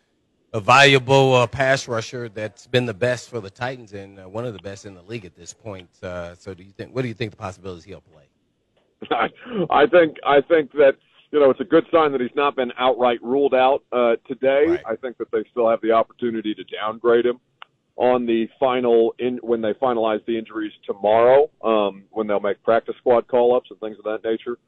a 0.54 0.60
valuable 0.60 1.34
uh, 1.34 1.46
pass 1.48 1.88
rusher 1.88 2.28
that's 2.28 2.68
been 2.68 2.86
the 2.86 2.94
best 2.94 3.28
for 3.28 3.40
the 3.40 3.50
Titans 3.50 3.92
and 3.92 4.20
uh, 4.20 4.28
one 4.28 4.46
of 4.46 4.52
the 4.52 4.60
best 4.60 4.86
in 4.86 4.94
the 4.94 5.02
league 5.02 5.24
at 5.24 5.34
this 5.34 5.52
point. 5.52 5.88
Uh, 6.00 6.36
so, 6.36 6.54
do 6.54 6.62
you 6.62 6.70
think? 6.70 6.94
What 6.94 7.02
do 7.02 7.08
you 7.08 7.14
think 7.14 7.32
the 7.32 7.36
possibilities 7.36 7.82
he'll 7.84 8.00
play? 8.00 8.24
I 9.70 9.86
think 9.86 10.16
I 10.24 10.40
think 10.40 10.70
that 10.72 10.92
you 11.32 11.40
know 11.40 11.50
it's 11.50 11.60
a 11.60 11.64
good 11.64 11.84
sign 11.92 12.12
that 12.12 12.20
he's 12.20 12.34
not 12.36 12.54
been 12.54 12.72
outright 12.78 13.20
ruled 13.20 13.52
out 13.52 13.82
uh, 13.92 14.14
today. 14.28 14.66
Right. 14.68 14.82
I 14.86 14.94
think 14.94 15.18
that 15.18 15.30
they 15.32 15.44
still 15.50 15.68
have 15.68 15.80
the 15.82 15.90
opportunity 15.90 16.54
to 16.54 16.64
downgrade 16.64 17.26
him 17.26 17.40
on 17.96 18.26
the 18.26 18.46
final 18.58 19.14
in 19.18 19.38
when 19.42 19.60
they 19.60 19.72
finalize 19.74 20.24
the 20.26 20.36
injuries 20.36 20.72
tomorrow, 20.84 21.48
um, 21.62 22.04
when 22.10 22.26
they'll 22.26 22.40
make 22.40 22.62
practice 22.62 22.94
squad 22.98 23.28
call 23.28 23.54
ups 23.54 23.68
and 23.70 23.78
things 23.80 23.96
of 23.98 24.04
that 24.04 24.28
nature. 24.28 24.58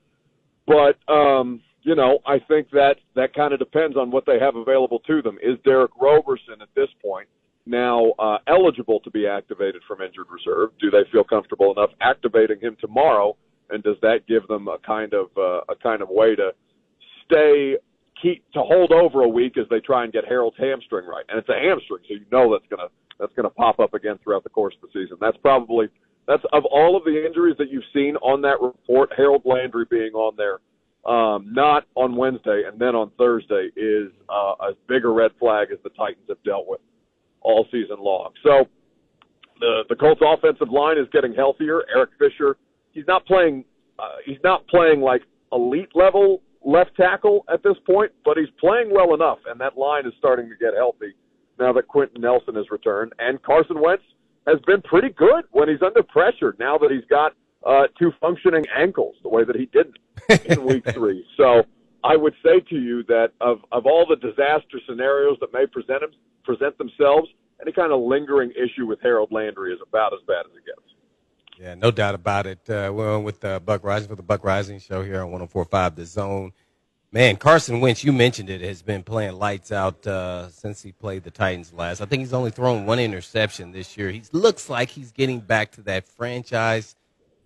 But 0.67 0.99
um, 1.13 1.61
you 1.83 1.95
know, 1.95 2.19
I 2.27 2.39
think 2.39 2.71
that 2.71 2.97
that 3.15 3.35
kind 3.35 3.53
of 3.53 3.59
depends 3.59 3.97
on 3.97 4.11
what 4.11 4.25
they 4.27 4.39
have 4.41 4.57
available 4.57 5.01
to 5.07 5.23
them. 5.23 5.39
Is 5.43 5.59
Derick 5.65 5.93
Roberson 6.01 6.61
at 6.61 6.69
this 6.75 6.89
point 7.03 7.29
now 7.67 8.13
uh, 8.19 8.39
eligible 8.47 9.01
to 9.01 9.11
be 9.11 9.27
activated 9.27 9.83
from 9.89 10.03
injured 10.03 10.27
reserve? 10.31 10.71
Do 10.81 10.91
they 10.91 11.09
feel 11.11 11.25
comfortable 11.25 11.73
enough 11.73 11.91
activating 12.01 12.61
him 12.61 12.77
tomorrow 12.81 13.37
and 13.71 13.83
does 13.83 13.97
that 14.03 14.21
give 14.29 14.47
them 14.49 14.69
a 14.69 14.79
kind 14.79 15.13
of 15.15 15.27
uh, 15.37 15.61
a 15.69 15.77
kind 15.83 16.03
of 16.03 16.09
way 16.09 16.35
to 16.37 16.51
stay 17.25 17.77
keep 18.21 18.45
to 18.53 18.61
hold 18.61 18.93
over 18.93 19.23
a 19.23 19.29
week 19.29 19.59
as 19.59 19.67
they 19.71 19.81
try 19.81 20.05
and 20.05 20.13
get 20.13 20.25
Harold's 20.25 20.57
hamstring 20.59 21.07
right? 21.07 21.25
And 21.29 21.39
it's 21.39 21.49
a 21.49 21.59
hamstring, 21.59 22.03
so 22.09 22.15
you 22.15 22.27
know 22.31 22.53
that's 22.53 22.69
gonna 22.71 22.89
that's 23.19 23.33
gonna 23.35 23.51
pop 23.51 23.81
up 23.81 23.95
again 23.95 24.19
throughout 24.23 24.45
the 24.45 24.51
course 24.51 24.75
of 24.83 24.89
the 24.89 25.01
season. 25.01 25.17
That's 25.21 25.37
probably 25.39 25.89
that's 26.27 26.43
of 26.53 26.65
all 26.65 26.97
of 26.97 27.05
the 27.05 27.25
injuries 27.25 27.57
that 27.59 27.71
you've 27.71 27.85
seen 27.93 28.17
on 28.17 28.43
that 28.43 28.61
report, 28.61 29.13
Harold 29.17 29.43
Landry 29.45 29.85
being 29.89 30.13
on 30.13 30.37
there 30.37 30.61
um, 31.07 31.53
not 31.53 31.85
on 31.95 32.17
Wednesday 32.17 32.65
and 32.67 32.79
then 32.79 32.95
on 32.95 33.11
Thursday 33.17 33.71
is 33.77 34.11
uh, 34.29 34.55
a 34.61 35.11
red 35.11 35.31
flag 35.39 35.69
as 35.73 35.79
the 35.85 35.91
Titans 35.91 36.27
have 36.29 36.43
dealt 36.43 36.67
with 36.67 36.81
all 37.43 37.67
season 37.71 37.97
long. 38.01 38.31
So 38.43 38.67
the 39.61 39.85
the 39.89 39.95
Colts 39.95 40.21
offensive 40.25 40.71
line 40.71 40.99
is 40.99 41.07
getting 41.13 41.33
healthier. 41.33 41.83
Eric 41.95 42.11
Fisher, 42.19 42.57
he's 42.91 43.07
not 43.07 43.25
playing 43.25 43.65
uh, 43.99 44.17
he's 44.25 44.39
not 44.43 44.67
playing 44.67 45.01
like 45.01 45.23
elite 45.53 45.91
level 45.95 46.43
left 46.65 46.91
tackle 46.97 47.45
at 47.53 47.63
this 47.63 47.77
point, 47.87 48.11
but 48.25 48.37
he's 48.37 48.51
playing 48.59 48.93
well 48.93 49.15
enough, 49.15 49.39
and 49.47 49.61
that 49.61 49.79
line 49.79 50.07
is 50.07 50.13
starting 50.19 50.49
to 50.49 50.57
get 50.57 50.75
healthy 50.75 51.15
now 51.59 51.73
that 51.73 51.89
Quenton 51.89 52.21
Nelson 52.21 52.55
has 52.55 52.71
returned. 52.71 53.13
And 53.19 53.43
Carson 53.43 53.81
Wentz 53.81 54.05
has 54.47 54.59
been 54.67 54.83
pretty 54.83 55.11
good 55.11 55.45
when 55.51 55.69
he's 55.69 55.83
under 55.83 56.03
pressure 56.03 56.55
now 56.59 56.79
that 56.79 56.91
he's 56.91 57.05
got 57.09 57.33
uh, 57.65 57.89
two 57.99 58.13
functioning 58.21 58.65
ankles 58.77 59.17
the 59.23 59.29
way 59.29 59.45
that 59.45 59.57
he 59.57 59.67
didn't 59.67 59.99
in 60.47 60.65
week 60.65 60.85
three. 60.95 61.27
So 61.37 61.65
I 62.05 62.17
would 62.17 62.35
say 62.45 62.61
to 62.61 62.77
you 62.77 63.03
that 63.05 63.33
of, 63.41 63.59
of 63.73 63.87
all 63.87 64.07
the 64.07 64.17
disaster 64.17 64.79
scenarios 64.89 65.39
that 65.41 65.53
may 65.53 65.67
present, 65.67 66.03
present 66.45 66.79
themselves, 66.79 67.29
any 67.61 67.73
kind 67.73 67.93
of 67.93 68.01
lingering 68.01 68.53
issue 68.53 68.87
with 68.87 69.01
Harold 69.03 69.33
Landry 69.33 69.73
is 69.73 69.81
about 69.87 70.13
as 70.13 70.21
bad 70.27 70.47
as 70.47 70.53
it 70.57 70.65
gets. 70.65 70.87
Yeah, 71.59 71.75
no 71.75 71.91
doubt 71.91 72.15
about 72.15 72.47
it. 72.47 72.59
Uh, 72.69 72.93
we're 72.95 73.17
on 73.17 73.25
with 73.25 73.43
uh, 73.45 73.59
Buck 73.61 73.83
Reising 73.83 74.09
for 74.09 74.15
the 74.15 74.23
Buck 74.23 74.43
Reising 74.43 74.81
Show 74.81 75.03
here 75.03 75.23
on 75.23 75.31
104.5 75.31 75.97
The 75.97 76.05
Zone. 76.05 76.53
Man, 77.13 77.37
Carson 77.37 77.81
Wentz, 77.81 78.03
you 78.03 78.13
mentioned 78.13 78.51
it, 78.51 78.61
has 78.61 78.83
been 78.83 79.03
playing 79.03 79.35
lights 79.35 79.71
out 79.71 80.07
uh, 80.07 80.51
since 80.51 80.83
he 80.83 80.93
played 80.93 81.23
the 81.23 81.31
Titans 81.31 81.73
last. 81.73 82.01
I 82.01 82.05
think 82.05 82.21
he's 82.21 82.33
only 82.33 82.51
thrown 82.51 82.85
one 82.85 82.99
interception 82.99 83.73
this 83.73 83.97
year. 83.97 84.11
He 84.11 84.23
looks 84.33 84.69
like 84.69 84.91
he's 84.91 85.13
getting 85.13 85.41
back 85.41 85.73
to 85.73 85.83
that 85.83 86.07
franchise 86.07 86.97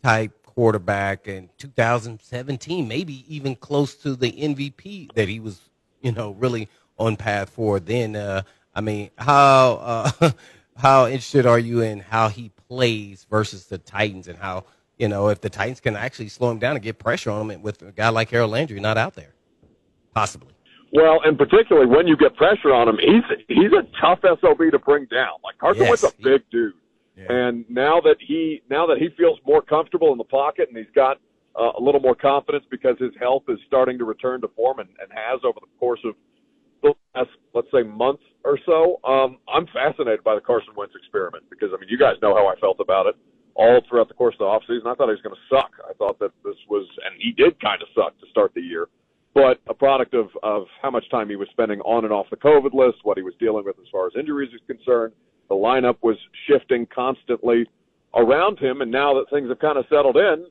type 0.02 0.32
quarterback 0.46 1.28
in 1.28 1.50
2017, 1.58 2.88
maybe 2.88 3.24
even 3.34 3.54
close 3.54 3.94
to 3.96 4.16
the 4.16 4.32
MVP 4.32 5.12
that 5.12 5.28
he 5.28 5.40
was, 5.40 5.60
you 6.00 6.12
know, 6.12 6.32
really 6.32 6.68
on 6.98 7.16
path 7.16 7.50
for. 7.50 7.78
Then, 7.78 8.16
uh, 8.16 8.42
I 8.74 8.80
mean, 8.80 9.10
how 9.18 10.12
uh, 10.20 10.30
how 10.76 11.06
interested 11.06 11.46
are 11.46 11.58
you 11.58 11.82
in 11.82 12.00
how 12.00 12.28
he 12.28 12.50
plays 12.68 13.26
versus 13.30 13.66
the 13.66 13.78
Titans 13.78 14.26
and 14.26 14.38
how 14.38 14.64
you 14.98 15.08
know 15.08 15.28
if 15.28 15.40
the 15.40 15.50
Titans 15.50 15.80
can 15.80 15.96
actually 15.96 16.28
slow 16.28 16.50
him 16.50 16.58
down 16.58 16.76
and 16.76 16.82
get 16.82 16.98
pressure 16.98 17.30
on 17.30 17.50
him 17.50 17.62
with 17.62 17.82
a 17.82 17.92
guy 17.92 18.08
like 18.08 18.30
Harold 18.30 18.50
Landry 18.50 18.80
not 18.80 18.96
out 18.98 19.14
there, 19.14 19.34
possibly. 20.14 20.52
Well, 20.92 21.20
and 21.24 21.38
particularly 21.38 21.86
when 21.86 22.08
you 22.08 22.16
get 22.16 22.34
pressure 22.36 22.74
on 22.74 22.88
him, 22.88 22.98
he's 22.98 23.38
he's 23.48 23.72
a 23.72 23.86
tough 24.00 24.20
sob 24.22 24.58
to 24.58 24.78
bring 24.78 25.06
down. 25.06 25.38
Like 25.44 25.58
Carson 25.58 25.84
yes, 25.84 26.02
Wentz 26.02 26.16
a 26.18 26.22
big 26.22 26.42
dude. 26.50 26.74
And 27.28 27.64
now 27.68 28.00
that 28.00 28.16
he 28.18 28.62
now 28.70 28.86
that 28.86 28.98
he 28.98 29.10
feels 29.16 29.38
more 29.46 29.60
comfortable 29.60 30.12
in 30.12 30.18
the 30.18 30.24
pocket 30.24 30.68
and 30.68 30.76
he's 30.76 30.92
got 30.94 31.18
uh, 31.58 31.72
a 31.78 31.82
little 31.82 32.00
more 32.00 32.14
confidence 32.14 32.64
because 32.70 32.96
his 32.98 33.12
health 33.20 33.42
is 33.48 33.58
starting 33.66 33.98
to 33.98 34.04
return 34.04 34.40
to 34.40 34.48
form 34.48 34.78
and, 34.78 34.88
and 35.00 35.10
has 35.12 35.40
over 35.44 35.58
the 35.60 35.78
course 35.78 36.00
of 36.04 36.14
the 36.82 36.94
last 37.14 37.30
let's 37.52 37.68
say 37.72 37.82
month 37.82 38.20
or 38.42 38.58
so, 38.64 38.98
um, 39.04 39.36
I'm 39.52 39.66
fascinated 39.66 40.24
by 40.24 40.34
the 40.34 40.40
Carson 40.40 40.72
Wentz 40.74 40.94
experiment 40.96 41.44
because 41.50 41.70
I 41.74 41.80
mean 41.80 41.90
you 41.90 41.98
guys 41.98 42.14
know 42.22 42.34
how 42.34 42.46
I 42.46 42.56
felt 42.56 42.80
about 42.80 43.06
it 43.06 43.16
all 43.54 43.82
throughout 43.88 44.08
the 44.08 44.14
course 44.14 44.34
of 44.40 44.46
the 44.46 44.46
offseason. 44.46 44.86
I 44.86 44.94
thought 44.94 45.08
he 45.08 45.18
was 45.18 45.22
going 45.22 45.36
to 45.36 45.54
suck. 45.54 45.72
I 45.88 45.92
thought 45.94 46.18
that 46.20 46.32
this 46.42 46.56
was 46.70 46.86
and 47.04 47.20
he 47.20 47.32
did 47.32 47.60
kind 47.60 47.82
of 47.82 47.88
suck 47.94 48.18
to 48.20 48.26
start 48.30 48.52
the 48.54 48.62
year 48.62 48.88
but 49.34 49.60
a 49.68 49.74
product 49.74 50.14
of, 50.14 50.28
of 50.42 50.64
how 50.82 50.90
much 50.90 51.08
time 51.10 51.28
he 51.28 51.36
was 51.36 51.48
spending 51.50 51.80
on 51.80 52.04
and 52.04 52.12
off 52.12 52.26
the 52.30 52.36
COVID 52.36 52.74
list, 52.74 52.98
what 53.04 53.16
he 53.16 53.22
was 53.22 53.34
dealing 53.38 53.64
with 53.64 53.78
as 53.78 53.86
far 53.92 54.06
as 54.06 54.12
injuries 54.18 54.50
is 54.52 54.60
concerned, 54.66 55.12
the 55.48 55.54
lineup 55.54 55.96
was 56.02 56.16
shifting 56.48 56.86
constantly 56.94 57.66
around 58.14 58.58
him, 58.58 58.80
and 58.80 58.90
now 58.90 59.14
that 59.14 59.30
things 59.30 59.48
have 59.48 59.58
kind 59.58 59.78
of 59.78 59.84
settled 59.88 60.16
in, 60.16 60.46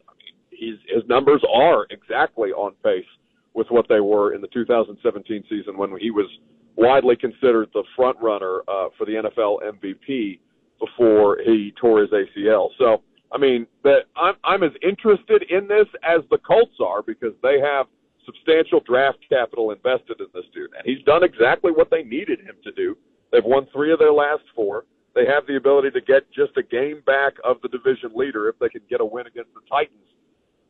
his, 0.51 0.77
his 0.87 1.03
numbers 1.07 1.41
are 1.53 1.87
exactly 1.89 2.51
on 2.51 2.73
pace 2.83 3.05
with 3.53 3.67
what 3.69 3.87
they 3.89 3.99
were 3.99 4.33
in 4.33 4.41
the 4.41 4.47
2017 4.47 5.43
season 5.49 5.77
when 5.77 5.97
he 5.99 6.11
was 6.11 6.27
widely 6.75 7.15
considered 7.15 7.69
the 7.73 7.83
front 7.95 8.17
runner 8.21 8.61
uh, 8.67 8.87
for 8.97 9.05
the 9.05 9.13
NFL 9.13 9.59
MVP 9.63 10.39
before 10.79 11.37
he 11.45 11.73
tore 11.79 12.01
his 12.01 12.09
ACL. 12.09 12.69
So, 12.77 13.01
I 13.33 13.37
mean, 13.37 13.67
that 13.83 14.03
I'm 14.15 14.35
I'm 14.43 14.63
as 14.63 14.71
interested 14.81 15.43
in 15.49 15.67
this 15.67 15.87
as 16.03 16.21
the 16.31 16.37
Colts 16.37 16.77
are 16.79 17.01
because 17.01 17.33
they 17.43 17.59
have 17.59 17.87
substantial 18.29 18.79
draft 18.85 19.17
capital 19.29 19.71
invested 19.71 20.19
in 20.19 20.27
this 20.33 20.45
dude, 20.53 20.69
and 20.77 20.85
he's 20.85 21.03
done 21.05 21.23
exactly 21.23 21.71
what 21.71 21.89
they 21.89 22.03
needed 22.03 22.39
him 22.39 22.55
to 22.63 22.71
do 22.73 22.95
They've 23.31 23.45
won 23.45 23.67
three 23.71 23.91
of 23.93 23.99
their 23.99 24.13
last 24.13 24.43
four. 24.55 24.85
They 25.15 25.25
have 25.25 25.45
the 25.47 25.57
ability 25.57 25.91
to 25.91 26.01
get 26.01 26.31
just 26.31 26.57
a 26.57 26.63
game 26.63 27.01
back 27.05 27.33
of 27.43 27.57
the 27.61 27.69
division 27.69 28.11
leader 28.15 28.47
if 28.47 28.57
they 28.59 28.69
can 28.69 28.81
get 28.89 29.01
a 29.01 29.05
win 29.05 29.27
against 29.27 29.53
the 29.53 29.61
Titans 29.69 30.05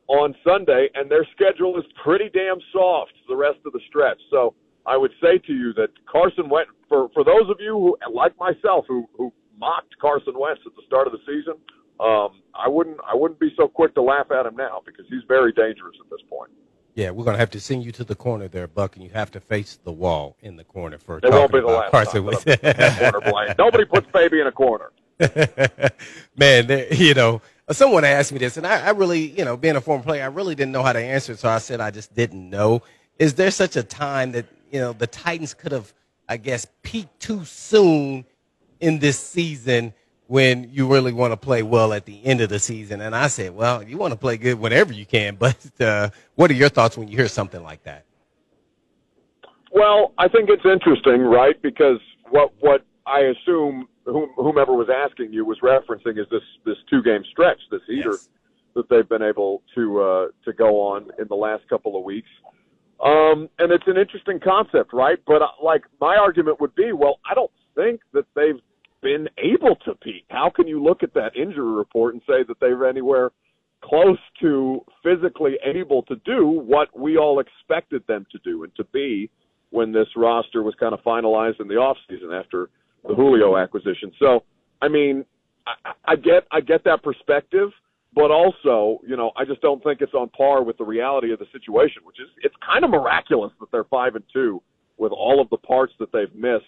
on 0.08 0.34
Sunday, 0.44 0.88
and 0.94 1.10
their 1.10 1.26
schedule 1.32 1.78
is 1.78 1.84
pretty 2.02 2.28
damn 2.32 2.58
soft 2.72 3.12
the 3.28 3.36
rest 3.36 3.58
of 3.64 3.72
the 3.72 3.80
stretch. 3.88 4.20
So 4.30 4.54
I 4.86 4.96
would 4.96 5.12
say 5.22 5.38
to 5.38 5.52
you 5.52 5.72
that 5.74 5.90
Carson 6.10 6.48
Wentz, 6.48 6.72
for 6.88 7.08
for 7.14 7.22
those 7.22 7.48
of 7.48 7.58
you 7.60 7.72
who, 7.72 7.96
like 8.12 8.36
myself, 8.38 8.86
who 8.88 9.08
who 9.16 9.32
mocked 9.58 9.96
Carson 10.00 10.34
Wentz 10.36 10.62
at 10.66 10.74
the 10.74 10.82
start 10.86 11.06
of 11.06 11.12
the 11.12 11.20
season, 11.26 11.54
um, 12.00 12.42
I 12.54 12.66
wouldn't 12.66 12.98
I 13.06 13.14
wouldn't 13.14 13.38
be 13.38 13.54
so 13.56 13.68
quick 13.68 13.94
to 13.94 14.02
laugh 14.02 14.32
at 14.32 14.46
him 14.46 14.56
now 14.56 14.82
because 14.84 15.06
he's 15.08 15.22
very 15.28 15.52
dangerous 15.52 15.96
at 16.02 16.10
this 16.10 16.22
point. 16.28 16.50
Yeah, 16.94 17.10
we're 17.10 17.24
gonna 17.24 17.38
have 17.38 17.50
to 17.50 17.60
send 17.60 17.84
you 17.84 17.92
to 17.92 18.04
the 18.04 18.14
corner 18.14 18.48
there, 18.48 18.66
Buck, 18.66 18.96
and 18.96 19.04
you 19.04 19.10
have 19.10 19.30
to 19.32 19.40
face 19.40 19.78
the 19.84 19.92
wall 19.92 20.36
in 20.40 20.56
the 20.56 20.64
corner 20.64 20.98
for. 20.98 21.18
It 21.18 21.30
won't 21.30 21.52
be 21.52 21.60
the 21.60 21.66
last 21.66 21.90
Carson 21.90 22.24
time. 22.24 23.22
corner 23.22 23.54
Nobody 23.58 23.84
puts 23.84 24.10
baby 24.10 24.40
in 24.40 24.46
a 24.46 24.52
corner. 24.52 24.90
Man, 26.36 26.86
you 26.92 27.14
know, 27.14 27.42
someone 27.70 28.04
asked 28.04 28.32
me 28.32 28.38
this, 28.38 28.56
and 28.56 28.66
I, 28.66 28.86
I, 28.86 28.90
really, 28.90 29.30
you 29.30 29.44
know, 29.44 29.56
being 29.56 29.76
a 29.76 29.80
former 29.80 30.02
player, 30.02 30.22
I 30.22 30.26
really 30.26 30.54
didn't 30.54 30.72
know 30.72 30.82
how 30.82 30.92
to 30.92 30.98
answer 31.00 31.32
it, 31.32 31.38
so 31.38 31.48
I 31.48 31.58
said 31.58 31.80
I 31.80 31.90
just 31.90 32.14
didn't 32.14 32.48
know. 32.48 32.82
Is 33.18 33.34
there 33.34 33.50
such 33.50 33.76
a 33.76 33.82
time 33.82 34.32
that 34.32 34.46
you 34.70 34.80
know 34.80 34.92
the 34.92 35.06
Titans 35.06 35.54
could 35.54 35.72
have, 35.72 35.92
I 36.28 36.38
guess, 36.38 36.66
peaked 36.82 37.20
too 37.20 37.44
soon 37.44 38.24
in 38.80 38.98
this 38.98 39.18
season? 39.18 39.94
When 40.30 40.70
you 40.70 40.86
really 40.86 41.12
want 41.12 41.32
to 41.32 41.36
play 41.36 41.60
well 41.60 41.92
at 41.92 42.06
the 42.06 42.24
end 42.24 42.40
of 42.40 42.48
the 42.48 42.60
season. 42.60 43.00
And 43.00 43.16
I 43.16 43.26
said, 43.26 43.52
well, 43.52 43.82
you 43.82 43.98
want 43.98 44.12
to 44.12 44.16
play 44.16 44.36
good 44.36 44.60
whenever 44.60 44.92
you 44.92 45.04
can, 45.04 45.34
but 45.38 45.58
uh, 45.80 46.10
what 46.36 46.52
are 46.52 46.54
your 46.54 46.68
thoughts 46.68 46.96
when 46.96 47.08
you 47.08 47.16
hear 47.16 47.26
something 47.26 47.64
like 47.64 47.82
that? 47.82 48.04
Well, 49.72 50.12
I 50.18 50.28
think 50.28 50.48
it's 50.48 50.64
interesting, 50.64 51.22
right? 51.22 51.60
Because 51.60 51.98
what 52.30 52.52
what 52.60 52.84
I 53.06 53.20
assume 53.20 53.88
whomever 54.04 54.72
was 54.72 54.88
asking 54.88 55.32
you 55.32 55.44
was 55.44 55.58
referencing 55.64 56.16
is 56.16 56.26
this 56.30 56.42
this 56.64 56.76
two 56.88 57.02
game 57.02 57.24
stretch, 57.28 57.58
this 57.72 57.80
heater 57.88 58.10
yes. 58.10 58.28
that 58.76 58.88
they've 58.88 59.08
been 59.08 59.22
able 59.22 59.62
to 59.74 60.00
uh, 60.00 60.26
to 60.44 60.52
go 60.52 60.80
on 60.80 61.10
in 61.18 61.26
the 61.28 61.36
last 61.36 61.68
couple 61.68 61.96
of 61.96 62.04
weeks. 62.04 62.28
Um, 63.04 63.48
and 63.58 63.72
it's 63.72 63.86
an 63.88 63.96
interesting 63.96 64.38
concept, 64.38 64.92
right? 64.92 65.18
But 65.26 65.42
uh, 65.42 65.48
like 65.62 65.82
my 66.00 66.16
argument 66.16 66.60
would 66.60 66.74
be, 66.76 66.92
well, 66.92 67.18
I 67.28 67.34
don't 67.34 67.50
think 67.74 68.00
that 68.12 68.26
they've 68.34 68.60
been 69.02 69.28
able 69.38 69.76
to 69.84 69.94
peak. 69.94 70.24
How 70.30 70.50
can 70.54 70.66
you 70.66 70.82
look 70.82 71.02
at 71.02 71.14
that 71.14 71.36
injury 71.36 71.72
report 71.72 72.14
and 72.14 72.22
say 72.26 72.44
that 72.46 72.60
they 72.60 72.72
were 72.72 72.86
anywhere 72.86 73.30
close 73.82 74.18
to 74.40 74.84
physically 75.02 75.56
able 75.64 76.02
to 76.02 76.16
do 76.24 76.46
what 76.46 76.96
we 76.98 77.16
all 77.16 77.40
expected 77.40 78.06
them 78.06 78.26
to 78.30 78.38
do 78.44 78.64
and 78.64 78.74
to 78.76 78.84
be 78.84 79.30
when 79.70 79.92
this 79.92 80.08
roster 80.16 80.62
was 80.62 80.74
kind 80.78 80.92
of 80.92 81.00
finalized 81.00 81.60
in 81.60 81.68
the 81.68 81.74
offseason 81.74 82.38
after 82.38 82.68
the 83.06 83.14
Julio 83.14 83.56
acquisition. 83.56 84.12
So, 84.18 84.42
I 84.82 84.88
mean, 84.88 85.24
I, 85.66 85.92
I 86.04 86.16
get 86.16 86.46
I 86.50 86.60
get 86.60 86.84
that 86.84 87.02
perspective, 87.02 87.70
but 88.14 88.30
also, 88.30 89.00
you 89.06 89.16
know, 89.16 89.30
I 89.36 89.44
just 89.44 89.62
don't 89.62 89.82
think 89.82 90.00
it's 90.00 90.14
on 90.14 90.28
par 90.30 90.62
with 90.62 90.76
the 90.76 90.84
reality 90.84 91.32
of 91.32 91.38
the 91.38 91.46
situation, 91.52 92.02
which 92.04 92.20
is 92.20 92.28
it's 92.42 92.54
kind 92.66 92.84
of 92.84 92.90
miraculous 92.90 93.52
that 93.60 93.70
they're 93.72 93.84
five 93.84 94.14
and 94.16 94.24
two 94.32 94.62
with 94.98 95.12
all 95.12 95.40
of 95.40 95.48
the 95.50 95.56
parts 95.56 95.94
that 96.00 96.12
they've 96.12 96.34
missed 96.34 96.64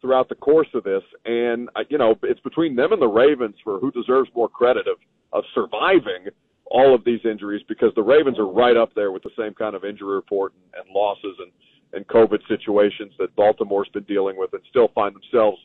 throughout 0.00 0.28
the 0.28 0.34
course 0.34 0.68
of 0.74 0.84
this. 0.84 1.02
And, 1.24 1.68
uh, 1.76 1.84
you 1.88 1.98
know, 1.98 2.16
it's 2.22 2.40
between 2.40 2.76
them 2.76 2.92
and 2.92 3.00
the 3.00 3.08
Ravens 3.08 3.56
for 3.62 3.78
who 3.78 3.90
deserves 3.90 4.30
more 4.34 4.48
credit 4.48 4.86
of, 4.86 4.96
of 5.32 5.44
surviving 5.54 6.28
all 6.66 6.94
of 6.94 7.04
these 7.04 7.20
injuries 7.24 7.62
because 7.68 7.92
the 7.96 8.02
Ravens 8.02 8.38
are 8.38 8.46
right 8.46 8.76
up 8.76 8.94
there 8.94 9.12
with 9.12 9.22
the 9.22 9.30
same 9.36 9.54
kind 9.54 9.74
of 9.74 9.84
injury 9.84 10.14
report 10.14 10.52
and, 10.54 10.84
and 10.84 10.94
losses 10.94 11.36
and, 11.38 11.50
and 11.92 12.06
COVID 12.06 12.38
situations 12.48 13.12
that 13.18 13.34
Baltimore's 13.36 13.88
been 13.92 14.04
dealing 14.04 14.36
with 14.36 14.52
and 14.52 14.62
still 14.70 14.88
find 14.94 15.14
themselves 15.14 15.58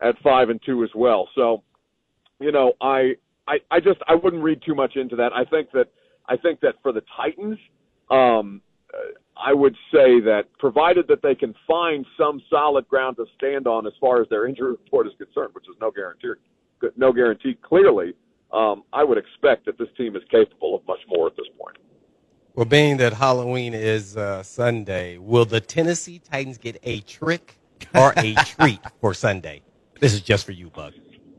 at 0.00 0.14
five 0.22 0.50
and 0.50 0.60
two 0.64 0.84
as 0.84 0.90
well. 0.94 1.28
So, 1.34 1.62
you 2.40 2.52
know, 2.52 2.72
I, 2.80 3.14
I, 3.48 3.58
I 3.70 3.80
just, 3.80 4.00
I 4.08 4.14
wouldn't 4.14 4.42
read 4.42 4.60
too 4.64 4.74
much 4.74 4.96
into 4.96 5.16
that. 5.16 5.32
I 5.32 5.44
think 5.44 5.70
that, 5.72 5.86
I 6.28 6.36
think 6.36 6.60
that 6.60 6.74
for 6.82 6.92
the 6.92 7.02
Titans, 7.16 7.58
um, 8.10 8.60
I 9.44 9.52
would 9.52 9.74
say 9.92 10.20
that 10.20 10.44
provided 10.58 11.08
that 11.08 11.22
they 11.22 11.34
can 11.34 11.54
find 11.66 12.06
some 12.16 12.40
solid 12.48 12.86
ground 12.88 13.16
to 13.16 13.26
stand 13.36 13.66
on 13.66 13.86
as 13.86 13.92
far 14.00 14.20
as 14.22 14.28
their 14.28 14.46
injury 14.46 14.70
report 14.70 15.06
is 15.06 15.12
concerned, 15.18 15.50
which 15.54 15.64
is 15.68 15.74
no 15.80 15.90
guarantee, 15.90 16.32
no 16.96 17.12
guarantee 17.12 17.58
clearly, 17.62 18.14
um, 18.52 18.84
I 18.92 19.02
would 19.02 19.18
expect 19.18 19.66
that 19.66 19.78
this 19.78 19.88
team 19.96 20.14
is 20.14 20.22
capable 20.30 20.76
of 20.76 20.86
much 20.86 21.00
more 21.08 21.26
at 21.26 21.36
this 21.36 21.46
point. 21.58 21.76
Well, 22.54 22.66
being 22.66 22.98
that 22.98 23.14
Halloween 23.14 23.72
is 23.72 24.16
uh, 24.16 24.42
Sunday, 24.42 25.16
will 25.16 25.46
the 25.46 25.60
Tennessee 25.60 26.18
Titans 26.18 26.58
get 26.58 26.78
a 26.82 27.00
trick 27.00 27.58
or 27.94 28.12
a 28.18 28.34
treat 28.44 28.80
for 29.00 29.14
Sunday? 29.14 29.62
This 30.00 30.12
is 30.12 30.20
just 30.20 30.44
for 30.44 30.52
you, 30.52 30.68
Buck. 30.68 30.92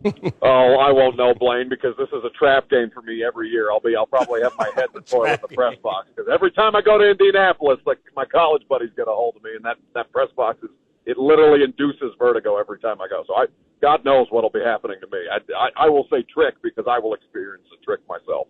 oh, 0.42 0.76
I 0.76 0.92
won't 0.92 1.18
know, 1.18 1.34
Blaine, 1.34 1.70
because 1.70 1.96
this 1.98 2.10
is 2.10 2.24
a 2.24 2.30
trap 2.38 2.70
game 2.70 2.89
for 2.94 3.02
me 3.02 3.24
every 3.24 3.50
year. 3.50 3.72
I'll 3.72 3.80
be, 3.80 3.96
I'll 3.96 4.06
probably 4.06 4.42
have 4.42 4.54
my 4.58 4.70
head 4.76 4.88
in 4.94 4.96
the 4.96 5.02
toilet 5.10 5.42
in 5.42 5.50
the 5.50 5.56
press 5.56 5.76
box 5.82 6.08
because 6.13 6.30
every 6.32 6.52
time 6.52 6.76
I 6.76 6.82
go 6.82 6.98
to 6.98 7.12
Indianapolis, 7.12 7.80
like 7.86 8.00
my 8.16 8.26
college 8.26 8.63
buddies 8.68 8.92
get 8.96 9.08
a 9.08 9.12
hold 9.12 9.36
of 9.36 9.44
me, 9.44 9.52
and 9.56 9.63
that 9.66 9.78
that 9.94 10.12
press 10.12 10.30
box 10.36 10.60
is 10.63 10.70
it 11.06 11.18
literally 11.18 11.63
induces 11.63 12.13
vertigo 12.18 12.58
every 12.58 12.80
time 12.80 13.02
I 13.02 13.08
go. 13.08 13.24
So 13.28 13.36
I, 13.36 13.46
God 13.82 14.06
knows 14.06 14.28
what'll 14.30 14.50
be 14.50 14.63
happening 14.63 14.98
to 15.02 15.08
me. 15.08 15.20
I, 15.30 15.39
I, 15.58 15.86
I 15.86 15.89
will 15.89 16.08
say 16.10 16.24
trick 16.34 16.56
because 16.63 16.86
I 16.89 17.00
will 17.00 17.13
experience 17.13 17.66
a 17.74 17.84
trick 17.84 18.00
myself. 18.08 18.48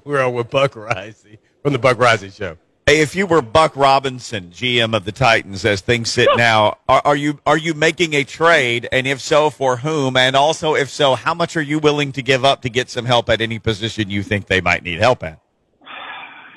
We're 0.04 0.22
on 0.22 0.34
with 0.34 0.50
Buck 0.50 0.72
Reising 0.72 1.38
from 1.62 1.72
the 1.72 1.78
Buck 1.78 1.98
Reising 1.98 2.36
Show. 2.36 2.56
Hey, 2.84 3.00
if 3.00 3.14
you 3.14 3.28
were 3.28 3.40
Buck 3.40 3.76
Robinson, 3.76 4.50
GM 4.50 4.96
of 4.96 5.04
the 5.04 5.12
Titans, 5.12 5.64
as 5.64 5.80
things 5.80 6.10
sit 6.10 6.28
now, 6.36 6.78
are, 6.88 7.00
are, 7.04 7.14
you 7.14 7.38
are 7.46 7.56
you 7.56 7.74
making 7.74 8.12
a 8.14 8.24
trade, 8.24 8.88
and 8.90 9.06
if 9.06 9.20
so, 9.20 9.50
for 9.50 9.76
whom? 9.76 10.16
And 10.16 10.34
also, 10.34 10.74
if 10.74 10.90
so, 10.90 11.14
how 11.14 11.32
much 11.32 11.56
are 11.56 11.62
you 11.62 11.78
willing 11.78 12.10
to 12.10 12.22
give 12.22 12.44
up 12.44 12.60
to 12.62 12.68
get 12.68 12.90
some 12.90 13.04
help 13.04 13.30
at 13.30 13.40
any 13.40 13.60
position 13.60 14.10
you 14.10 14.24
think 14.24 14.46
they 14.46 14.60
might 14.60 14.82
need 14.82 14.98
help 14.98 15.22
at? 15.22 15.40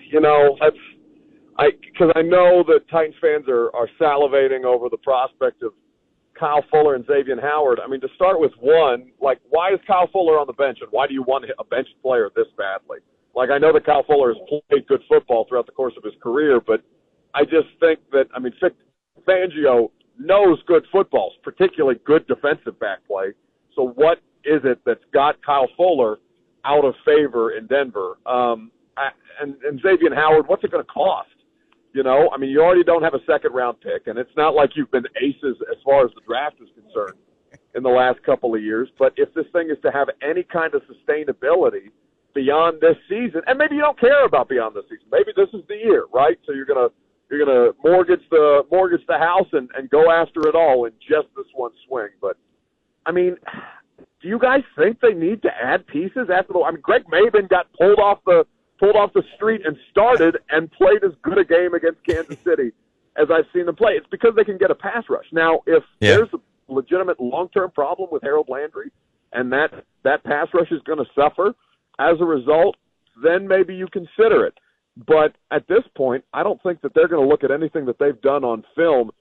You 0.09 0.19
know, 0.19 0.57
I 1.57 1.69
because 1.79 2.11
I 2.15 2.23
know 2.23 2.63
that 2.67 2.89
Titans 2.89 3.15
fans 3.21 3.45
are 3.47 3.69
are 3.75 3.87
salivating 4.01 4.65
over 4.65 4.89
the 4.89 4.97
prospect 4.97 5.61
of 5.61 5.73
Kyle 6.33 6.63
Fuller 6.71 6.95
and 6.95 7.05
Xavier 7.05 7.39
Howard. 7.39 7.79
I 7.79 7.87
mean, 7.87 8.01
to 8.01 8.09
start 8.15 8.39
with 8.39 8.51
one, 8.59 9.11
like 9.21 9.39
why 9.49 9.73
is 9.73 9.79
Kyle 9.85 10.09
Fuller 10.11 10.39
on 10.39 10.47
the 10.47 10.53
bench, 10.53 10.79
and 10.81 10.91
why 10.91 11.05
do 11.05 11.13
you 11.13 11.21
want 11.21 11.45
a 11.45 11.63
bench 11.63 11.87
player 12.01 12.31
this 12.35 12.47
badly? 12.57 12.97
Like 13.35 13.49
I 13.49 13.57
know 13.57 13.73
that 13.73 13.85
Kyle 13.85 14.03
Fuller 14.07 14.33
has 14.33 14.61
played 14.69 14.87
good 14.87 15.01
football 15.09 15.45
throughout 15.47 15.65
the 15.65 15.73
course 15.73 15.93
of 15.97 16.03
his 16.03 16.13
career, 16.21 16.61
but 16.65 16.81
I 17.33 17.43
just 17.43 17.67
think 17.79 17.99
that 18.11 18.27
I 18.33 18.39
mean 18.39 18.53
Fangio 19.27 19.89
knows 20.17 20.59
good 20.67 20.85
football, 20.91 21.33
particularly 21.43 21.99
good 22.05 22.25
defensive 22.27 22.79
back 22.79 22.99
play. 23.07 23.33
So 23.75 23.89
what 23.95 24.19
is 24.45 24.61
it 24.63 24.79
that's 24.85 25.03
got 25.13 25.43
Kyle 25.45 25.67
Fuller 25.75 26.19
out 26.63 26.85
of 26.85 26.93
favor 27.05 27.51
in 27.51 27.67
Denver? 27.67 28.17
Um, 28.25 28.71
and, 29.41 29.55
and 29.63 29.81
Xavier 29.81 30.15
Howard, 30.15 30.47
what's 30.47 30.63
it 30.63 30.71
going 30.71 30.83
to 30.83 30.91
cost? 30.91 31.29
You 31.93 32.03
know, 32.03 32.29
I 32.33 32.37
mean, 32.37 32.49
you 32.49 32.61
already 32.61 32.83
don't 32.83 33.03
have 33.03 33.13
a 33.13 33.23
second 33.25 33.53
round 33.53 33.79
pick, 33.81 34.07
and 34.07 34.17
it's 34.17 34.31
not 34.35 34.53
like 34.53 34.71
you've 34.75 34.91
been 34.91 35.05
aces 35.21 35.57
as 35.69 35.77
far 35.83 36.05
as 36.05 36.11
the 36.15 36.21
draft 36.27 36.55
is 36.61 36.69
concerned 36.75 37.17
in 37.73 37.83
the 37.83 37.89
last 37.89 38.21
couple 38.23 38.53
of 38.55 38.61
years. 38.61 38.89
But 38.97 39.13
if 39.17 39.33
this 39.33 39.45
thing 39.53 39.69
is 39.69 39.77
to 39.83 39.91
have 39.91 40.07
any 40.21 40.43
kind 40.43 40.73
of 40.73 40.81
sustainability 40.83 41.91
beyond 42.35 42.81
this 42.81 42.97
season, 43.09 43.41
and 43.47 43.57
maybe 43.57 43.75
you 43.75 43.81
don't 43.81 43.99
care 43.99 44.25
about 44.25 44.49
beyond 44.49 44.75
this 44.75 44.83
season, 44.83 45.07
maybe 45.11 45.31
this 45.35 45.49
is 45.53 45.65
the 45.67 45.75
year, 45.75 46.05
right? 46.13 46.37
So 46.45 46.53
you're 46.53 46.65
gonna 46.65 46.89
you're 47.31 47.43
gonna 47.43 47.71
mortgage 47.83 48.21
the 48.29 48.63
mortgage 48.69 49.01
the 49.07 49.17
house 49.17 49.47
and 49.53 49.69
and 49.75 49.89
go 49.89 50.11
after 50.11 50.47
it 50.47 50.53
all 50.53 50.85
in 50.85 50.91
just 50.99 51.27
this 51.35 51.47
one 51.55 51.71
swing. 51.87 52.09
But 52.21 52.37
I 53.05 53.11
mean, 53.11 53.37
do 54.21 54.27
you 54.27 54.37
guys 54.37 54.61
think 54.77 54.99
they 54.99 55.13
need 55.13 55.41
to 55.43 55.49
add 55.49 55.87
pieces 55.87 56.29
after 56.31 56.53
the? 56.53 56.59
I 56.59 56.71
mean, 56.71 56.81
Greg 56.81 57.05
Mabin 57.05 57.49
got 57.49 57.71
pulled 57.73 57.99
off 57.99 58.19
the 58.25 58.45
pulled 58.79 58.97
off 58.97 59.13
the 59.13 59.23
street 59.35 59.61
and 59.65 59.77
started 59.89 60.37
and 60.49 60.69
played 60.71 61.03
as 61.03 61.13
good 61.23 61.37
a 61.37 61.45
game 61.45 61.73
against 61.73 62.03
Kansas 62.03 62.37
City 62.43 62.73
as 63.17 63.27
I've 63.31 63.45
seen 63.53 63.65
them 63.65 63.75
play. 63.75 63.93
It's 63.93 64.07
because 64.11 64.33
they 64.35 64.43
can 64.43 64.57
get 64.57 64.69
a 64.69 64.75
pass 64.75 65.05
rush. 65.09 65.25
Now, 65.31 65.61
if 65.65 65.83
yeah. 66.01 66.17
there's 66.17 66.33
a 66.33 66.73
legitimate 66.73 67.21
long-term 67.21 67.71
problem 67.71 68.09
with 68.11 68.21
Harold 68.23 68.49
Landry 68.49 68.91
and 69.31 69.51
that 69.51 69.85
that 70.03 70.23
pass 70.23 70.47
rush 70.53 70.71
is 70.71 70.81
going 70.85 70.97
to 70.97 71.05
suffer 71.15 71.53
as 71.99 72.17
a 72.19 72.25
result, 72.25 72.75
then 73.23 73.47
maybe 73.47 73.75
you 73.75 73.87
consider 73.91 74.45
it. 74.45 74.57
But 75.07 75.35
at 75.51 75.67
this 75.67 75.83
point, 75.95 76.23
I 76.33 76.43
don't 76.43 76.61
think 76.63 76.81
that 76.81 76.93
they're 76.93 77.07
going 77.07 77.23
to 77.23 77.29
look 77.29 77.43
at 77.43 77.51
anything 77.51 77.85
that 77.85 77.99
they've 77.99 78.19
done 78.21 78.43
on 78.43 78.63
film 78.75 79.11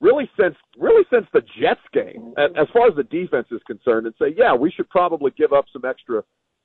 really 0.00 0.28
since 0.38 0.54
really 0.78 1.04
since 1.10 1.26
the 1.32 1.40
Jets 1.58 1.80
game, 1.92 2.34
as 2.36 2.66
far 2.72 2.88
as 2.88 2.96
the 2.96 3.04
defense 3.04 3.46
is 3.50 3.60
concerned, 3.66 4.06
and 4.06 4.14
say, 4.18 4.34
yeah, 4.36 4.54
we 4.54 4.70
should 4.70 4.88
probably 4.90 5.30
give 5.36 5.52
up 5.52 5.64
some 5.72 5.82
extra 5.84 6.22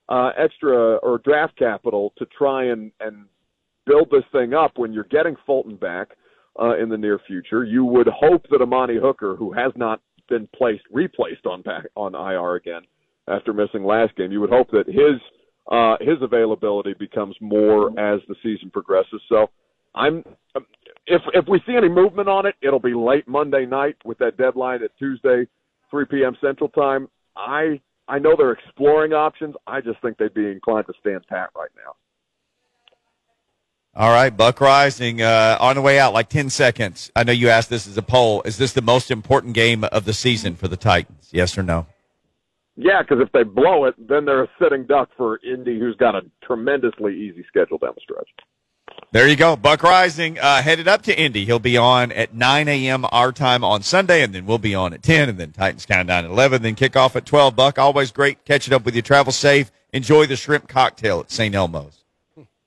uh, 0.09 0.31
extra 0.37 0.97
or 0.97 1.19
draft 1.19 1.57
capital 1.57 2.13
to 2.17 2.25
try 2.37 2.65
and 2.65 2.91
and 2.99 3.25
build 3.85 4.09
this 4.11 4.23
thing 4.31 4.53
up 4.53 4.73
when 4.77 4.91
you're 4.91 5.05
getting 5.05 5.35
Fulton 5.45 5.77
back 5.77 6.09
uh, 6.59 6.77
in 6.77 6.89
the 6.89 6.97
near 6.97 7.19
future. 7.25 7.63
You 7.63 7.85
would 7.85 8.07
hope 8.07 8.45
that 8.51 8.61
Amani 8.61 8.97
Hooker, 9.01 9.35
who 9.35 9.53
has 9.53 9.71
not 9.75 10.01
been 10.27 10.47
placed 10.55 10.83
replaced 10.91 11.45
on 11.45 11.61
back 11.61 11.85
on 11.95 12.15
IR 12.15 12.55
again 12.55 12.81
after 13.27 13.53
missing 13.53 13.83
last 13.83 14.15
game, 14.15 14.31
you 14.31 14.41
would 14.41 14.49
hope 14.49 14.69
that 14.71 14.87
his 14.87 15.21
uh, 15.67 15.97
his 16.01 16.17
availability 16.21 16.93
becomes 16.97 17.35
more 17.41 17.89
as 17.99 18.21
the 18.27 18.35
season 18.43 18.69
progresses. 18.71 19.21
So 19.29 19.49
I'm 19.95 20.23
if 21.07 21.21
if 21.33 21.45
we 21.47 21.61
see 21.65 21.75
any 21.75 21.89
movement 21.89 22.29
on 22.29 22.45
it, 22.45 22.55
it'll 22.61 22.79
be 22.79 22.93
late 22.93 23.27
Monday 23.27 23.65
night 23.65 23.97
with 24.05 24.17
that 24.19 24.37
deadline 24.37 24.83
at 24.83 24.91
Tuesday, 24.97 25.47
3 25.91 26.05
p.m. 26.05 26.35
Central 26.41 26.69
Time. 26.69 27.09
I 27.35 27.81
I 28.07 28.19
know 28.19 28.35
they're 28.37 28.51
exploring 28.51 29.13
options. 29.13 29.55
I 29.67 29.81
just 29.81 30.01
think 30.01 30.17
they'd 30.17 30.33
be 30.33 30.47
inclined 30.47 30.87
to 30.87 30.93
stand 30.99 31.25
pat 31.27 31.49
right 31.55 31.69
now. 31.75 31.95
All 33.95 34.11
right, 34.11 34.29
Buck 34.29 34.57
Reising 34.57 35.21
uh, 35.21 35.57
on 35.59 35.75
the 35.75 35.81
way 35.81 35.99
out, 35.99 36.13
like 36.13 36.29
10 36.29 36.51
seconds. 36.51 37.11
I 37.15 37.23
know 37.23 37.33
you 37.33 37.49
asked 37.49 37.69
this 37.69 37.87
as 37.87 37.97
a 37.97 38.03
poll. 38.03 38.43
Is 38.43 38.57
this 38.57 38.71
the 38.71 38.83
most 38.83 39.09
important 39.09 39.55
game 39.55 39.83
of 39.83 40.05
the 40.05 40.13
season 40.13 40.55
for 40.55 40.67
the 40.67 40.77
Titans? 40.77 41.29
Yes 41.31 41.57
or 41.57 41.63
no? 41.63 41.87
Yeah, 42.75 43.01
because 43.01 43.17
if 43.21 43.31
they 43.33 43.43
blow 43.43 43.85
it, 43.85 43.95
then 43.97 44.25
they're 44.25 44.43
a 44.43 44.49
sitting 44.61 44.85
duck 44.85 45.09
for 45.17 45.39
Indy, 45.43 45.79
who's 45.79 45.95
got 45.97 46.15
a 46.15 46.21
tremendously 46.43 47.13
easy 47.13 47.43
schedule 47.47 47.77
down 47.77 47.91
the 47.95 48.01
stretch. 48.01 48.29
There 49.11 49.27
you 49.27 49.35
go. 49.35 49.55
Buck 49.55 49.81
Reising 49.81 50.37
uh, 50.39 50.61
headed 50.61 50.87
up 50.87 51.01
to 51.03 51.19
Indy. 51.19 51.45
He'll 51.45 51.59
be 51.59 51.77
on 51.77 52.11
at 52.11 52.33
9 52.33 52.67
a.m. 52.67 53.05
our 53.11 53.31
time 53.31 53.63
on 53.63 53.81
Sunday, 53.81 54.23
and 54.23 54.33
then 54.33 54.45
we'll 54.45 54.59
be 54.59 54.75
on 54.75 54.93
at 54.93 55.01
10, 55.01 55.29
and 55.29 55.37
then 55.37 55.51
Titans 55.51 55.85
Countdown 55.85 56.25
at 56.25 56.31
11, 56.31 56.61
then 56.61 56.75
kick 56.75 56.95
off 56.95 57.15
at 57.15 57.25
12. 57.25 57.55
Buck, 57.55 57.79
always 57.79 58.11
great 58.11 58.45
catching 58.45 58.73
up 58.73 58.85
with 58.85 58.95
you. 58.95 59.01
Travel 59.01 59.31
safe. 59.31 59.71
Enjoy 59.91 60.27
the 60.27 60.35
shrimp 60.35 60.67
cocktail 60.67 61.21
at 61.21 61.31
St. 61.31 61.55
Elmo's. 61.55 62.03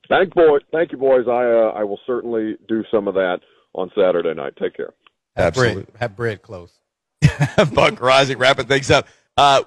Thank, 0.08 0.34
boy. 0.34 0.58
Thank 0.72 0.92
you, 0.92 0.98
boys. 0.98 1.26
I, 1.28 1.44
uh, 1.44 1.72
I 1.76 1.84
will 1.84 2.00
certainly 2.06 2.56
do 2.68 2.82
some 2.90 3.06
of 3.06 3.14
that 3.14 3.38
on 3.74 3.90
Saturday 3.94 4.34
night. 4.34 4.54
Take 4.60 4.74
care. 4.76 4.92
Have 5.36 5.46
Absolutely. 5.46 5.84
Bread, 5.84 5.96
have 6.00 6.16
bread 6.16 6.42
close. 6.42 6.72
Buck 7.22 7.94
Reising 7.94 8.38
wrapping 8.38 8.66
things 8.66 8.90
up. 8.90 9.06
Uh, 9.36 9.62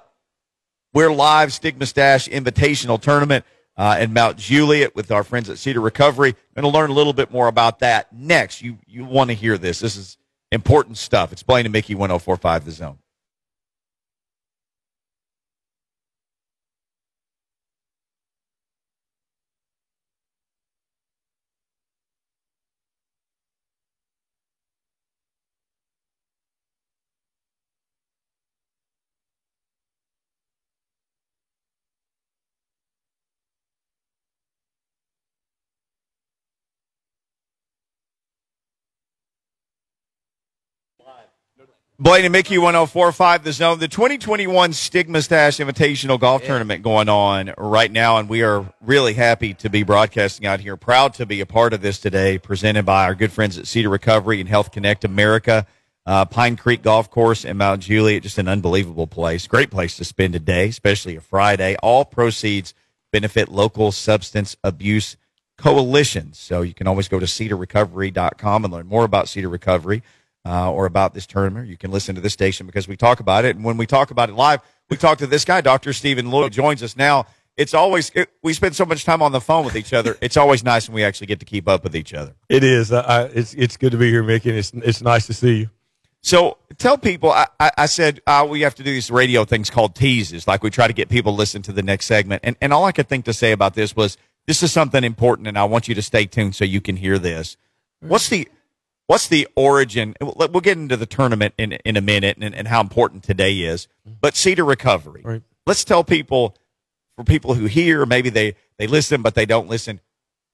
we're 0.96 1.12
live 1.12 1.52
Stigma 1.52 1.84
Stash 1.84 2.26
Invitational 2.26 2.98
Tournament 2.98 3.44
uh, 3.76 3.98
in 4.00 4.14
Mount 4.14 4.38
Juliet 4.38 4.96
with 4.96 5.10
our 5.10 5.24
friends 5.24 5.50
at 5.50 5.58
Cedar 5.58 5.82
Recovery. 5.82 6.34
Going 6.54 6.62
to 6.62 6.68
learn 6.68 6.88
a 6.88 6.94
little 6.94 7.12
bit 7.12 7.30
more 7.30 7.48
about 7.48 7.80
that 7.80 8.10
next. 8.14 8.62
You 8.62 8.78
you 8.86 9.04
want 9.04 9.28
to 9.28 9.34
hear 9.34 9.58
this? 9.58 9.78
This 9.78 9.94
is 9.94 10.16
important 10.50 10.96
stuff. 10.96 11.32
It's 11.32 11.42
Blaine 11.42 11.66
and 11.66 11.72
Mickey 11.74 11.94
1045 11.94 12.64
The 12.64 12.70
Zone. 12.70 12.98
Blaine 41.98 42.26
and 42.26 42.32
Mickey 42.32 42.58
1045 42.58 43.42
the 43.42 43.52
zone. 43.52 43.78
The 43.78 43.88
2021 43.88 44.74
Stigma 44.74 45.22
Stash 45.22 45.56
Invitational 45.56 46.20
Golf 46.20 46.42
yeah. 46.42 46.48
Tournament 46.48 46.82
going 46.82 47.08
on 47.08 47.54
right 47.56 47.90
now, 47.90 48.18
and 48.18 48.28
we 48.28 48.42
are 48.42 48.70
really 48.82 49.14
happy 49.14 49.54
to 49.54 49.70
be 49.70 49.82
broadcasting 49.82 50.46
out 50.46 50.60
here. 50.60 50.76
Proud 50.76 51.14
to 51.14 51.24
be 51.24 51.40
a 51.40 51.46
part 51.46 51.72
of 51.72 51.80
this 51.80 51.98
today, 51.98 52.36
presented 52.36 52.84
by 52.84 53.06
our 53.06 53.14
good 53.14 53.32
friends 53.32 53.56
at 53.56 53.66
Cedar 53.66 53.88
Recovery 53.88 54.40
and 54.40 54.48
Health 54.48 54.72
Connect 54.72 55.06
America. 55.06 55.66
Uh, 56.04 56.26
Pine 56.26 56.56
Creek 56.56 56.82
Golf 56.82 57.10
Course 57.10 57.46
in 57.46 57.56
Mount 57.56 57.80
Juliet, 57.80 58.24
just 58.24 58.36
an 58.36 58.46
unbelievable 58.46 59.06
place. 59.06 59.46
Great 59.46 59.70
place 59.70 59.96
to 59.96 60.04
spend 60.04 60.34
a 60.34 60.38
day, 60.38 60.68
especially 60.68 61.16
a 61.16 61.22
Friday. 61.22 61.76
All 61.82 62.04
proceeds 62.04 62.74
benefit 63.10 63.48
local 63.48 63.90
substance 63.90 64.54
abuse 64.62 65.16
coalitions. 65.56 66.38
So 66.38 66.60
you 66.60 66.74
can 66.74 66.88
always 66.88 67.08
go 67.08 67.18
to 67.18 67.24
cedarrecovery.com 67.24 68.64
and 68.64 68.72
learn 68.74 68.86
more 68.86 69.04
about 69.04 69.30
Cedar 69.30 69.48
Recovery 69.48 70.02
uh, 70.46 70.70
or 70.70 70.86
about 70.86 71.12
this 71.12 71.26
tournament, 71.26 71.68
you 71.68 71.76
can 71.76 71.90
listen 71.90 72.14
to 72.14 72.20
this 72.20 72.32
station 72.32 72.66
because 72.66 72.86
we 72.86 72.96
talk 72.96 73.18
about 73.20 73.44
it. 73.44 73.56
And 73.56 73.64
when 73.64 73.76
we 73.76 73.86
talk 73.86 74.10
about 74.10 74.28
it 74.28 74.34
live, 74.34 74.60
we 74.88 74.96
talk 74.96 75.18
to 75.18 75.26
this 75.26 75.44
guy, 75.44 75.60
Dr. 75.60 75.92
Stephen 75.92 76.30
Lloyd, 76.30 76.52
joins 76.52 76.82
us 76.82 76.96
now. 76.96 77.26
It's 77.56 77.74
always, 77.74 78.12
it, 78.14 78.30
we 78.42 78.52
spend 78.52 78.76
so 78.76 78.84
much 78.84 79.04
time 79.04 79.22
on 79.22 79.32
the 79.32 79.40
phone 79.40 79.64
with 79.64 79.76
each 79.76 79.92
other. 79.92 80.16
It's 80.22 80.36
always 80.36 80.62
nice 80.62 80.88
when 80.88 80.94
we 80.94 81.04
actually 81.04 81.26
get 81.26 81.40
to 81.40 81.46
keep 81.46 81.66
up 81.66 81.82
with 81.82 81.96
each 81.96 82.14
other. 82.14 82.34
It 82.48 82.62
is. 82.62 82.92
Uh, 82.92 83.30
it's, 83.34 83.54
it's 83.54 83.76
good 83.76 83.92
to 83.92 83.98
be 83.98 84.10
here, 84.10 84.22
Mickey, 84.22 84.50
and 84.50 84.58
it's, 84.58 84.72
it's 84.72 85.02
nice 85.02 85.26
to 85.26 85.34
see 85.34 85.60
you. 85.60 85.70
So 86.22 86.58
tell 86.78 86.98
people, 86.98 87.32
I, 87.32 87.46
I, 87.58 87.70
I 87.78 87.86
said 87.86 88.20
uh, 88.26 88.46
we 88.48 88.60
have 88.60 88.74
to 88.76 88.82
do 88.82 88.92
these 88.92 89.10
radio 89.10 89.44
things 89.44 89.70
called 89.70 89.94
teases, 89.94 90.46
like 90.46 90.62
we 90.62 90.70
try 90.70 90.86
to 90.86 90.92
get 90.92 91.08
people 91.08 91.32
to 91.32 91.36
listen 91.36 91.62
to 91.62 91.72
the 91.72 91.82
next 91.82 92.06
segment. 92.06 92.42
And, 92.44 92.56
and 92.60 92.72
all 92.72 92.84
I 92.84 92.92
could 92.92 93.08
think 93.08 93.24
to 93.24 93.32
say 93.32 93.52
about 93.52 93.74
this 93.74 93.96
was 93.96 94.16
this 94.46 94.62
is 94.62 94.70
something 94.70 95.02
important, 95.02 95.48
and 95.48 95.58
I 95.58 95.64
want 95.64 95.88
you 95.88 95.94
to 95.94 96.02
stay 96.02 96.26
tuned 96.26 96.54
so 96.54 96.64
you 96.64 96.80
can 96.80 96.96
hear 96.96 97.18
this. 97.18 97.56
What's 98.00 98.28
the 98.28 98.48
what's 99.06 99.28
the 99.28 99.48
origin? 99.56 100.14
We'll 100.20 100.60
get 100.60 100.78
into 100.78 100.96
the 100.96 101.06
tournament 101.06 101.54
in 101.58 101.72
in 101.72 101.96
a 101.96 102.00
minute 102.00 102.38
and, 102.40 102.54
and 102.54 102.68
how 102.68 102.80
important 102.80 103.22
today 103.22 103.58
is. 103.60 103.88
But 104.20 104.36
Cedar 104.36 104.64
Recovery. 104.64 105.22
Right. 105.24 105.42
Let's 105.66 105.84
tell 105.84 106.04
people 106.04 106.56
for 107.16 107.24
people 107.24 107.54
who 107.54 107.66
hear, 107.66 108.06
maybe 108.06 108.30
they 108.30 108.54
they 108.78 108.86
listen 108.86 109.22
but 109.22 109.34
they 109.34 109.46
don't 109.46 109.68
listen. 109.68 110.00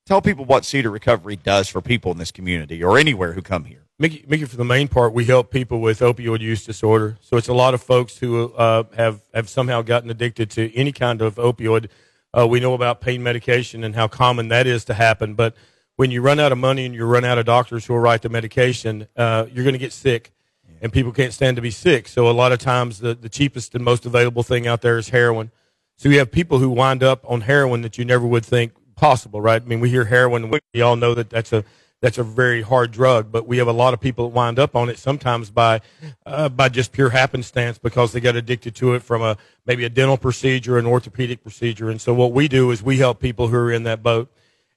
Tell 0.07 0.21
people 0.21 0.45
what 0.45 0.65
Cedar 0.65 0.91
Recovery 0.91 1.37
does 1.37 1.69
for 1.69 1.81
people 1.81 2.11
in 2.11 2.19
this 2.19 2.33
community 2.33 2.83
or 2.83 2.99
anywhere 2.99 3.35
who 3.35 3.43
come 3.43 3.65
here. 3.65 3.83
Mickey, 3.99 4.25
Mickey, 4.27 4.47
for 4.47 4.57
the 4.57 4.65
main 4.65 4.89
part, 4.89 5.13
we 5.13 5.27
help 5.27 5.53
people 5.53 5.81
with 5.81 6.01
opioid 6.01 6.41
use 6.41 6.65
disorder. 6.65 7.19
So 7.21 7.37
it's 7.37 7.47
a 7.47 7.55
lot 7.55 7.73
of 7.73 7.81
folks 7.81 8.19
who 8.19 8.53
uh, 8.55 8.85
have 8.97 9.21
have 9.33 9.49
somehow 9.49 9.83
gotten 9.83 10.11
addicted 10.11 10.51
to 10.53 10.75
any 10.75 10.91
kind 10.91 11.23
of 11.23 11.37
opioid. 11.37 11.89
Uh, 12.37 12.47
we 12.49 12.59
know 12.59 12.75
about 12.75 13.01
pain 13.01 13.23
medication 13.23 13.85
and 13.85 13.95
how 13.95 14.09
common 14.09 14.49
that 14.49 14.67
is 14.67 14.85
to 14.87 14.95
happen. 14.95 15.35
But 15.35 15.55
when 15.97 16.11
you 16.11 16.23
run 16.23 16.41
out 16.41 16.53
of 16.53 16.59
money 16.59 16.87
and 16.87 16.95
you 16.95 17.05
run 17.05 17.25
out 17.25 17.39
of 17.39 17.47
doctors 17.47 17.87
who 17.87 17.93
will 17.93 18.01
write 18.01 18.23
the 18.23 18.29
medication, 18.29 19.09
uh, 19.17 19.47
you're 19.53 19.65
going 19.65 19.75
to 19.75 19.79
get 19.79 19.93
sick, 19.93 20.33
and 20.81 20.93
people 20.93 21.13
can't 21.13 21.33
stand 21.33 21.57
to 21.57 21.63
be 21.63 21.71
sick. 21.71 22.09
So 22.09 22.29
a 22.29 22.33
lot 22.33 22.53
of 22.53 22.59
times, 22.59 23.01
the, 23.01 23.15
the 23.15 23.29
cheapest 23.29 23.75
and 23.75 23.85
most 23.85 24.07
available 24.07 24.43
thing 24.43 24.67
out 24.67 24.81
there 24.81 24.99
is 24.99 25.11
heroin. 25.11 25.51
So 25.97 26.09
you 26.09 26.19
have 26.19 26.33
people 26.33 26.59
who 26.59 26.71
wind 26.71 27.03
up 27.03 27.25
on 27.29 27.43
heroin 27.43 27.83
that 27.83 27.99
you 27.99 28.05
never 28.05 28.27
would 28.27 28.45
think 28.45 28.73
possible, 28.97 29.41
right? 29.41 29.63
I 29.63 29.65
mean, 29.65 29.81
we 29.81 29.91
hear 29.91 30.05
heroin, 30.05 30.51
we 30.75 30.81
all 30.81 30.97
know 30.97 31.15
that 31.15 31.31
that's 31.31 31.53
a 31.53 31.65
that's 32.03 32.19
a 32.19 32.25
very 32.25 32.63
hard 32.63 32.91
drug, 32.91 33.31
but 33.31 33.47
we 33.47 33.59
have 33.59 33.69
a 33.69 33.73
lot 33.73 33.95
of 33.95 34.01
people 34.01 34.29
that 34.29 34.35
wind 34.35 34.59
up 34.59 34.75
on 34.75 34.89
it 34.89 34.99
sometimes 34.99 35.51
by 35.51 35.81
uh, 36.27 36.49
by 36.49 36.69
just 36.69 36.91
pure 36.91 37.11
happenstance 37.11 37.79
because 37.79 38.13
they 38.13 38.21
got 38.21 38.35
addicted 38.35 38.75
to 38.75 38.95
it 38.95 39.05
from 39.05 39.23
a 39.23 39.39
maybe 39.67 39.85
a 39.85 39.89
dental 39.89 40.17
procedure, 40.17 40.79
an 40.79 40.87
orthopedic 40.87 41.43
procedure, 41.43 41.89
and 41.89 42.01
so 42.01 42.13
what 42.13 42.33
we 42.33 42.49
do 42.49 42.73
is 42.73 42.83
we 42.83 42.99
help 42.99 43.21
people 43.21 43.49
who 43.49 43.57
are 43.57 43.73
in 43.73 43.85
that 43.85 44.03
boat. 44.03 44.31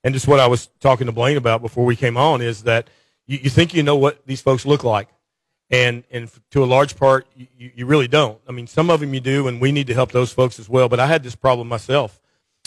And 0.06 0.14
just 0.14 0.28
what 0.28 0.40
I 0.40 0.46
was 0.46 0.68
talking 0.80 1.08
to 1.08 1.12
Blaine 1.12 1.36
about 1.36 1.64
before 1.64 1.84
we 1.84 1.96
came 1.96 2.16
on 2.16 2.40
is 2.40 2.64
that 2.64 2.92
you, 3.26 3.40
you 3.42 3.50
think 3.50 3.74
you 3.74 3.82
know 3.82 3.96
what 3.96 4.24
these 4.28 4.40
folks 4.40 4.64
look 4.64 4.84
like, 4.84 5.10
and 5.72 6.04
and 6.12 6.30
to 6.52 6.64
a 6.64 6.66
large 6.66 6.96
part 6.96 7.26
you, 7.36 7.48
you 7.58 7.86
really 7.88 8.08
don't. 8.08 8.40
I 8.48 8.52
mean, 8.52 8.68
some 8.68 8.92
of 8.92 9.00
them 9.00 9.16
you 9.16 9.20
do, 9.20 9.48
and 9.48 9.60
we 9.60 9.72
need 9.72 9.88
to 9.88 9.96
help 9.96 10.12
those 10.12 10.32
folks 10.32 10.60
as 10.60 10.70
well. 10.70 10.88
But 10.90 11.00
I 11.00 11.08
had 11.08 11.24
this 11.24 11.36
problem 11.36 11.68
myself. 11.68 12.22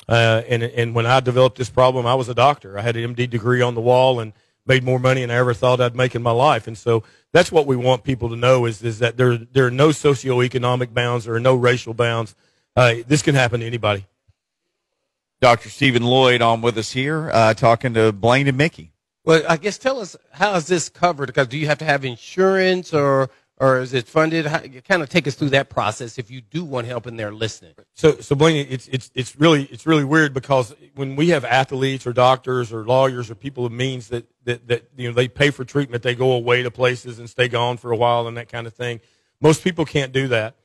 Uh, 0.08 0.42
and 0.48 0.64
and 0.64 0.96
when 0.96 1.06
I 1.06 1.20
developed 1.20 1.58
this 1.58 1.70
problem, 1.70 2.06
I 2.06 2.16
was 2.16 2.28
a 2.28 2.34
doctor. 2.34 2.76
I 2.76 2.82
had 2.82 2.96
an 2.96 3.14
MD 3.14 3.30
degree 3.30 3.62
on 3.62 3.76
the 3.76 3.80
wall 3.80 4.18
and 4.18 4.32
made 4.66 4.82
more 4.82 4.98
money 4.98 5.20
than 5.20 5.30
I 5.30 5.36
ever 5.36 5.54
thought 5.54 5.80
I'd 5.80 5.94
make 5.94 6.16
in 6.16 6.22
my 6.22 6.32
life. 6.32 6.66
And 6.66 6.76
so 6.76 7.04
that's 7.32 7.52
what 7.52 7.66
we 7.66 7.76
want 7.76 8.02
people 8.02 8.30
to 8.30 8.36
know 8.36 8.66
is 8.66 8.82
is 8.82 8.98
that 8.98 9.16
there 9.16 9.38
there 9.38 9.64
are 9.64 9.70
no 9.70 9.90
socioeconomic 9.90 10.92
bounds, 10.92 11.26
there 11.26 11.34
are 11.34 11.40
no 11.40 11.54
racial 11.54 11.94
bounds. 11.94 12.34
Uh, 12.74 12.96
this 13.06 13.22
can 13.22 13.36
happen 13.36 13.60
to 13.60 13.66
anybody. 13.66 14.06
Dr. 15.40 15.68
Stephen 15.68 16.02
Lloyd 16.02 16.42
on 16.42 16.62
with 16.62 16.76
us 16.78 16.92
here, 16.92 17.30
uh, 17.32 17.54
talking 17.54 17.94
to 17.94 18.12
Blaine 18.12 18.48
and 18.48 18.58
Mickey. 18.58 18.92
Well, 19.24 19.42
I 19.48 19.56
guess 19.56 19.78
tell 19.78 20.00
us 20.00 20.16
how 20.32 20.54
is 20.54 20.66
this 20.66 20.88
covered? 20.88 21.26
Because 21.26 21.48
do 21.48 21.58
you 21.58 21.66
have 21.66 21.78
to 21.78 21.84
have 21.84 22.04
insurance 22.04 22.92
or 22.92 23.30
or 23.60 23.80
is 23.80 23.92
it 23.92 24.06
funded? 24.06 24.46
How, 24.46 24.60
kind 24.60 25.02
of 25.02 25.08
take 25.08 25.26
us 25.26 25.34
through 25.34 25.50
that 25.50 25.68
process 25.68 26.16
if 26.16 26.30
you 26.30 26.40
do 26.40 26.64
want 26.64 26.86
help 26.86 27.06
and 27.06 27.18
they're 27.18 27.32
listening. 27.32 27.74
So, 27.94 28.16
so 28.20 28.34
Blaine, 28.34 28.66
it's 28.70 28.88
it's 28.88 29.10
it's 29.14 29.36
really 29.36 29.64
it's 29.64 29.86
really 29.86 30.04
weird 30.04 30.32
because 30.32 30.74
when 30.94 31.14
we 31.14 31.28
have 31.28 31.44
athletes 31.44 32.06
or 32.06 32.12
doctors 32.12 32.72
or 32.72 32.84
lawyers 32.84 33.30
or 33.30 33.34
people 33.34 33.66
of 33.66 33.72
means 33.72 34.08
that 34.08 34.26
that 34.44 34.66
that 34.68 34.88
you 34.96 35.08
know 35.08 35.14
they 35.14 35.28
pay 35.28 35.50
for 35.50 35.64
treatment, 35.64 36.02
they 36.02 36.14
go 36.14 36.32
away 36.32 36.62
to 36.62 36.70
places 36.70 37.18
and 37.18 37.28
stay 37.28 37.48
gone 37.48 37.76
for 37.76 37.92
a 37.92 37.96
while 37.96 38.26
and 38.26 38.36
that 38.36 38.48
kind 38.48 38.66
of 38.66 38.74
thing. 38.74 39.00
Most 39.40 39.62
people 39.62 39.84
can't 39.84 40.12
do 40.12 40.28
that. 40.28 40.56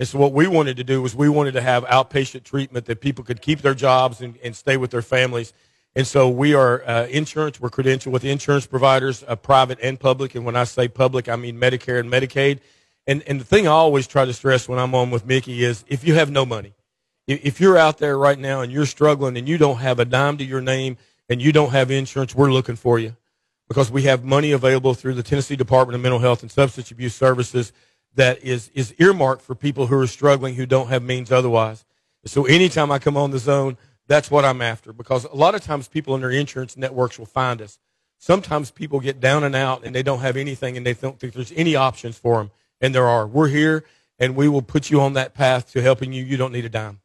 And 0.00 0.08
so 0.08 0.18
what 0.18 0.32
we 0.32 0.46
wanted 0.48 0.78
to 0.78 0.84
do 0.84 1.02
was 1.02 1.14
we 1.14 1.28
wanted 1.28 1.52
to 1.52 1.60
have 1.60 1.84
outpatient 1.84 2.42
treatment 2.42 2.86
that 2.86 3.02
people 3.02 3.22
could 3.22 3.42
keep 3.42 3.60
their 3.60 3.74
jobs 3.74 4.22
and, 4.22 4.38
and 4.42 4.56
stay 4.56 4.78
with 4.78 4.90
their 4.90 5.02
families. 5.02 5.52
And 5.94 6.06
so 6.06 6.26
we 6.30 6.54
are 6.54 6.82
uh, 6.88 7.06
insurance. 7.08 7.60
We're 7.60 7.68
credentialed 7.68 8.10
with 8.10 8.24
insurance 8.24 8.66
providers, 8.66 9.22
uh, 9.28 9.36
private 9.36 9.78
and 9.82 10.00
public. 10.00 10.34
And 10.34 10.46
when 10.46 10.56
I 10.56 10.64
say 10.64 10.88
public, 10.88 11.28
I 11.28 11.36
mean 11.36 11.60
Medicare 11.60 12.00
and 12.00 12.10
Medicaid. 12.10 12.60
And, 13.06 13.22
and 13.24 13.38
the 13.38 13.44
thing 13.44 13.68
I 13.68 13.72
always 13.72 14.06
try 14.06 14.24
to 14.24 14.32
stress 14.32 14.66
when 14.66 14.78
I'm 14.78 14.94
on 14.94 15.10
with 15.10 15.26
Mickey 15.26 15.64
is 15.64 15.84
if 15.86 16.02
you 16.02 16.14
have 16.14 16.30
no 16.30 16.46
money, 16.46 16.72
if 17.26 17.60
you're 17.60 17.76
out 17.76 17.98
there 17.98 18.16
right 18.16 18.38
now 18.38 18.62
and 18.62 18.72
you're 18.72 18.86
struggling 18.86 19.36
and 19.36 19.46
you 19.46 19.58
don't 19.58 19.78
have 19.78 19.98
a 19.98 20.06
dime 20.06 20.38
to 20.38 20.44
your 20.44 20.62
name 20.62 20.96
and 21.28 21.42
you 21.42 21.52
don't 21.52 21.72
have 21.72 21.90
insurance, 21.90 22.34
we're 22.34 22.50
looking 22.50 22.76
for 22.76 22.98
you 22.98 23.16
because 23.68 23.90
we 23.90 24.02
have 24.04 24.24
money 24.24 24.52
available 24.52 24.94
through 24.94 25.12
the 25.12 25.22
Tennessee 25.22 25.56
Department 25.56 25.94
of 25.94 26.00
Mental 26.00 26.20
Health 26.20 26.40
and 26.40 26.50
Substance 26.50 26.90
Abuse 26.90 27.14
Services 27.14 27.74
that 28.14 28.42
is, 28.42 28.70
is 28.74 28.94
earmarked 28.98 29.42
for 29.42 29.54
people 29.54 29.86
who 29.86 29.98
are 29.98 30.06
struggling 30.06 30.54
who 30.54 30.66
don't 30.66 30.88
have 30.88 31.02
means 31.02 31.30
otherwise. 31.30 31.84
So 32.24 32.44
anytime 32.44 32.90
I 32.90 32.98
come 32.98 33.16
on 33.16 33.30
the 33.30 33.38
zone, 33.38 33.76
that's 34.06 34.30
what 34.30 34.44
I'm 34.44 34.60
after 34.60 34.92
because 34.92 35.24
a 35.24 35.34
lot 35.34 35.54
of 35.54 35.62
times 35.62 35.88
people 35.88 36.14
in 36.14 36.20
their 36.20 36.30
insurance 36.30 36.76
networks 36.76 37.18
will 37.18 37.26
find 37.26 37.62
us. 37.62 37.78
Sometimes 38.18 38.70
people 38.70 39.00
get 39.00 39.20
down 39.20 39.44
and 39.44 39.54
out 39.54 39.84
and 39.84 39.94
they 39.94 40.02
don't 40.02 40.18
have 40.20 40.36
anything 40.36 40.76
and 40.76 40.84
they 40.84 40.94
don't 40.94 41.18
think 41.18 41.32
there's 41.32 41.52
any 41.56 41.76
options 41.76 42.18
for 42.18 42.38
them. 42.38 42.50
And 42.80 42.94
there 42.94 43.06
are. 43.06 43.26
We're 43.26 43.48
here 43.48 43.84
and 44.18 44.36
we 44.36 44.48
will 44.48 44.62
put 44.62 44.90
you 44.90 45.00
on 45.00 45.14
that 45.14 45.34
path 45.34 45.72
to 45.72 45.80
helping 45.80 46.12
you. 46.12 46.22
You 46.22 46.36
don't 46.36 46.52
need 46.52 46.66
a 46.66 46.68
dime. 46.68 47.00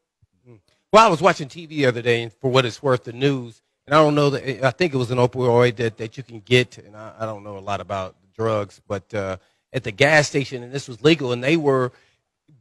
Well, 0.91 1.05
I 1.05 1.09
was 1.09 1.21
watching 1.21 1.49
TV 1.49 1.69
the 1.69 1.85
other 1.87 2.01
day, 2.01 2.23
and 2.23 2.31
for 2.31 2.49
what 2.49 2.63
it's 2.63 2.81
worth, 2.81 3.03
the 3.03 3.11
news, 3.11 3.61
and 3.85 3.93
I 3.93 4.01
don't 4.01 4.15
know 4.15 4.29
that 4.29 4.65
I 4.65 4.71
think 4.71 4.93
it 4.93 4.97
was 4.97 5.11
an 5.11 5.17
opioid 5.17 5.75
that, 5.77 5.97
that 5.97 6.15
you 6.15 6.23
can 6.23 6.39
get, 6.39 6.77
and 6.77 6.95
I, 6.95 7.13
I 7.19 7.25
don't 7.25 7.43
know 7.43 7.57
a 7.57 7.59
lot 7.59 7.81
about 7.81 8.15
drugs, 8.33 8.81
but 8.87 9.13
uh, 9.13 9.35
at 9.75 9.83
the 9.83 9.91
gas 9.91 10.27
station, 10.27 10.63
and 10.63 10.71
this 10.71 10.87
was 10.87 11.03
legal, 11.03 11.31
and 11.33 11.43
they 11.43 11.57
were 11.57 11.91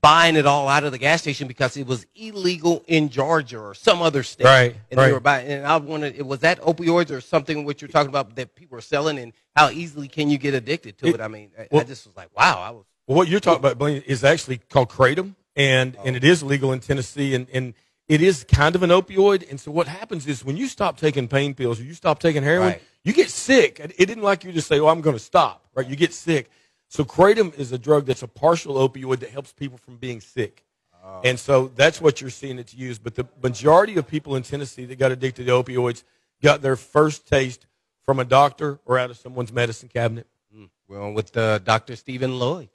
buying 0.00 0.37
it 0.37 0.44
all 0.44 0.68
out 0.68 0.85
of 0.85 0.92
the 0.92 0.98
gas 0.98 1.22
station 1.22 1.48
because 1.48 1.77
it 1.79 1.87
was 1.87 2.05
illegal 2.14 2.85
in 2.87 3.09
Georgia 3.09 3.59
or 3.59 3.72
some 3.74 4.03
other 4.03 4.22
state. 4.22 4.44
Right, 4.44 4.77
And 4.90 4.98
right. 4.98 5.07
they 5.07 5.12
were 5.12 5.20
buying, 5.20 5.46
and 5.48 5.66
I 5.66 5.77
wanted, 5.79 6.20
was 6.22 6.40
that 6.40 6.61
opioids 6.61 7.11
or 7.11 7.22
something 7.22 7.64
what 7.64 7.81
you're 7.81 7.88
talking 7.88 8.11
about 8.11 8.35
that 8.37 8.55
people 8.55 8.77
are 8.77 8.83
selling, 8.83 9.18
and 9.18 9.33
how 9.57 9.70
easily 9.70 10.09
can 10.09 10.29
you 10.29 10.37
get 10.37 10.53
addicted 10.53 10.98
to 10.98 11.07
it? 11.07 11.14
It- 11.14 11.20
I 11.20 11.29
mean, 11.29 11.50
I, 11.59 11.68
I 11.79 11.85
just 11.85 12.07
was 12.07 12.16
like, 12.16 12.29
wow, 12.37 12.61
I 12.61 12.70
was. 12.70 12.85
Well, 13.07 13.16
what 13.16 13.29
you're 13.29 13.40
talking 13.40 13.61
about, 13.61 13.79
Blaine, 13.79 14.03
is 14.07 14.24
actually 14.24 14.59
called 14.59 14.88
kratom, 14.90 15.35
and 15.57 15.96
oh. 15.98 16.03
and 16.05 16.16
it 16.16 16.24
is 16.24 16.42
legal 16.42 16.72
in 16.72 16.81
Tennessee, 16.81 17.35
and 17.35 17.46
and 17.53 17.74
it 18.09 18.20
is 18.22 18.44
kind 18.44 18.74
of 18.74 18.83
an 18.83 18.90
opioid. 18.90 19.48
And 19.50 19.61
so 19.61 19.70
what 19.70 19.87
happens 19.88 20.27
is 20.27 20.42
when 20.44 20.57
you 20.57 20.66
stop 20.68 20.98
taking 20.98 21.29
pain 21.29 21.55
pills 21.55 21.79
or 21.81 21.85
you 21.85 21.92
stop 21.94 22.18
taking 22.18 22.42
heroin, 22.42 22.68
Right. 22.68 22.83
you 23.05 23.12
get 23.12 23.29
sick. 23.31 23.79
It 23.79 23.92
it 23.98 24.07
didn't 24.07 24.24
like 24.24 24.42
you 24.44 24.53
to 24.53 24.62
say, 24.62 24.81
"Oh, 24.81 24.88
I'm 24.88 25.03
going 25.03 25.16
to 25.16 25.22
stop." 25.22 25.66
Right? 25.74 25.87
You 25.87 25.96
get 25.96 26.14
sick. 26.14 26.50
So 26.94 27.04
kratom 27.04 27.52
is 27.59 27.72
a 27.72 27.78
drug 27.78 28.07
that's 28.07 28.22
a 28.22 28.28
partial 28.28 28.76
opioid 28.76 29.18
that 29.18 29.30
helps 29.30 29.52
people 29.52 29.78
from 29.78 29.96
being 29.96 30.20
sick. 30.20 30.64
And 31.24 31.40
so 31.40 31.72
that's 31.74 32.00
what 32.00 32.20
you're 32.20 32.30
seeing 32.30 32.61
it's 32.61 32.72
used. 32.72 33.02
But 33.02 33.16
the 33.16 33.26
majority 33.42 33.96
of 33.96 34.07
people 34.07 34.37
in 34.37 34.44
Tennessee 34.44 34.85
that 34.85 34.96
got 34.96 35.11
addicted 35.11 35.46
to 35.46 35.52
opioids 35.52 36.04
got 36.40 36.62
their 36.62 36.76
first 36.76 37.26
taste 37.26 37.66
from 38.04 38.20
a 38.20 38.24
doctor 38.24 38.78
or 38.85 38.96
out 38.96 39.11
of 39.11 39.16
someone's 39.16 39.52
medicine 39.52 39.88
cabinet. 39.88 40.28
Well, 40.87 41.11
with 41.11 41.37
uh, 41.37 41.59
Dr. 41.59 41.96
Stephen 41.96 42.38
Lloyd. 42.38 42.68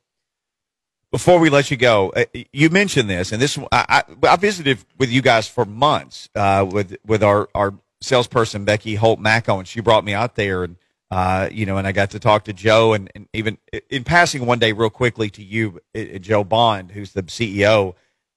Before 1.11 1.39
we 1.39 1.49
let 1.49 1.71
you 1.71 1.77
go, 1.77 2.09
uh, 2.09 2.25
you 2.51 2.69
mentioned 2.69 3.09
this, 3.09 3.31
and 3.31 3.41
this 3.41 3.57
I, 3.71 4.03
I, 4.21 4.27
I 4.27 4.35
visited 4.35 4.79
with 4.97 5.09
you 5.09 5.21
guys 5.21 5.47
for 5.47 5.63
months 5.63 6.27
uh, 6.35 6.67
with 6.69 6.97
with 7.05 7.23
our 7.23 7.47
our 7.55 7.73
salesperson 8.01 8.65
Becky 8.65 8.95
Holt 8.95 9.19
Macko, 9.19 9.59
and 9.59 9.67
she 9.67 9.79
brought 9.79 10.03
me 10.03 10.13
out 10.13 10.35
there, 10.35 10.63
and 10.65 10.75
uh, 11.11 11.49
you 11.51 11.65
know, 11.65 11.77
and 11.77 11.87
I 11.87 11.91
got 11.91 12.11
to 12.11 12.19
talk 12.19 12.43
to 12.45 12.53
Joe, 12.53 12.93
and, 12.93 13.11
and 13.15 13.27
even 13.33 13.57
in 13.89 14.03
passing 14.03 14.45
one 14.45 14.59
day, 14.59 14.73
real 14.73 14.91
quickly 14.91 15.29
to 15.31 15.43
you, 15.43 15.79
uh, 15.95 16.19
Joe 16.19 16.43
Bond, 16.43 16.91
who's 16.91 17.13
the 17.13 17.23
CEO, 17.23 17.95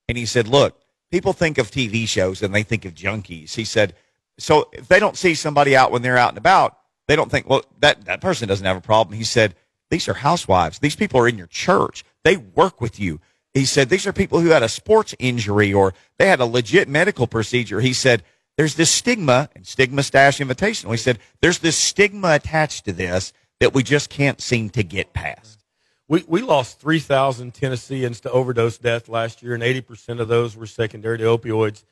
and 0.09 0.17
he 0.17 0.25
said, 0.25 0.47
"Look, 0.47 0.79
people 1.11 1.33
think 1.33 1.57
of 1.59 1.69
TV 1.69 2.07
shows 2.07 2.41
and 2.41 2.53
they 2.53 2.63
think 2.63 2.85
of 2.85 2.95
junkies." 2.95 3.53
He 3.53 3.63
said, 3.63 3.95
"So 4.39 4.69
if 4.73 4.87
they 4.87 4.99
don't 4.99 5.17
see 5.17 5.35
somebody 5.35 5.75
out 5.75 5.91
when 5.91 6.01
they're 6.01 6.17
out 6.17 6.29
and 6.29 6.37
about, 6.37 6.77
they 7.07 7.15
don't 7.15 7.29
think, 7.29 7.47
well, 7.47 7.63
that 7.79 8.05
that 8.05 8.21
person 8.21 8.47
doesn't 8.47 8.65
have 8.65 8.77
a 8.77 8.81
problem." 8.81 9.17
He 9.17 9.23
said, 9.23 9.55
"These 9.91 10.07
are 10.07 10.15
housewives. 10.15 10.79
These 10.79 10.95
people 10.95 11.19
are 11.19 11.27
in 11.27 11.37
your 11.37 11.47
church. 11.47 12.03
They 12.23 12.37
work 12.37 12.81
with 12.81 12.99
you." 12.99 13.19
He 13.53 13.65
said, 13.65 13.89
"These 13.89 14.07
are 14.07 14.13
people 14.13 14.39
who 14.39 14.49
had 14.49 14.63
a 14.63 14.69
sports 14.69 15.13
injury 15.19 15.71
or 15.71 15.93
they 16.17 16.25
had 16.25 16.39
a 16.39 16.45
legit 16.45 16.89
medical 16.89 17.27
procedure." 17.27 17.81
He 17.81 17.93
said, 17.93 18.23
"There's 18.57 18.75
this 18.75 18.91
stigma 18.91 19.49
and 19.55 19.65
stigma 19.65 20.03
stash 20.03 20.39
invitational." 20.39 20.91
He 20.91 20.97
said, 20.97 21.19
"There's 21.41 21.59
this 21.59 21.77
stigma 21.77 22.33
attached 22.33 22.85
to 22.85 22.93
this 22.93 23.33
that 23.59 23.73
we 23.73 23.83
just 23.83 24.09
can't 24.09 24.41
seem 24.41 24.69
to 24.71 24.83
get 24.83 25.13
past." 25.13 25.63
We, 26.07 26.23
we 26.27 26.41
lost 26.41 26.79
3,000 26.79 27.53
Tennesseans 27.53 28.19
to 28.21 28.31
overdose 28.31 28.77
death 28.77 29.07
last 29.07 29.41
year, 29.41 29.53
and 29.53 29.63
80% 29.63 30.19
of 30.19 30.27
those 30.27 30.55
were 30.55 30.67
secondary 30.67 31.17
to 31.17 31.23
opioids. 31.23 31.83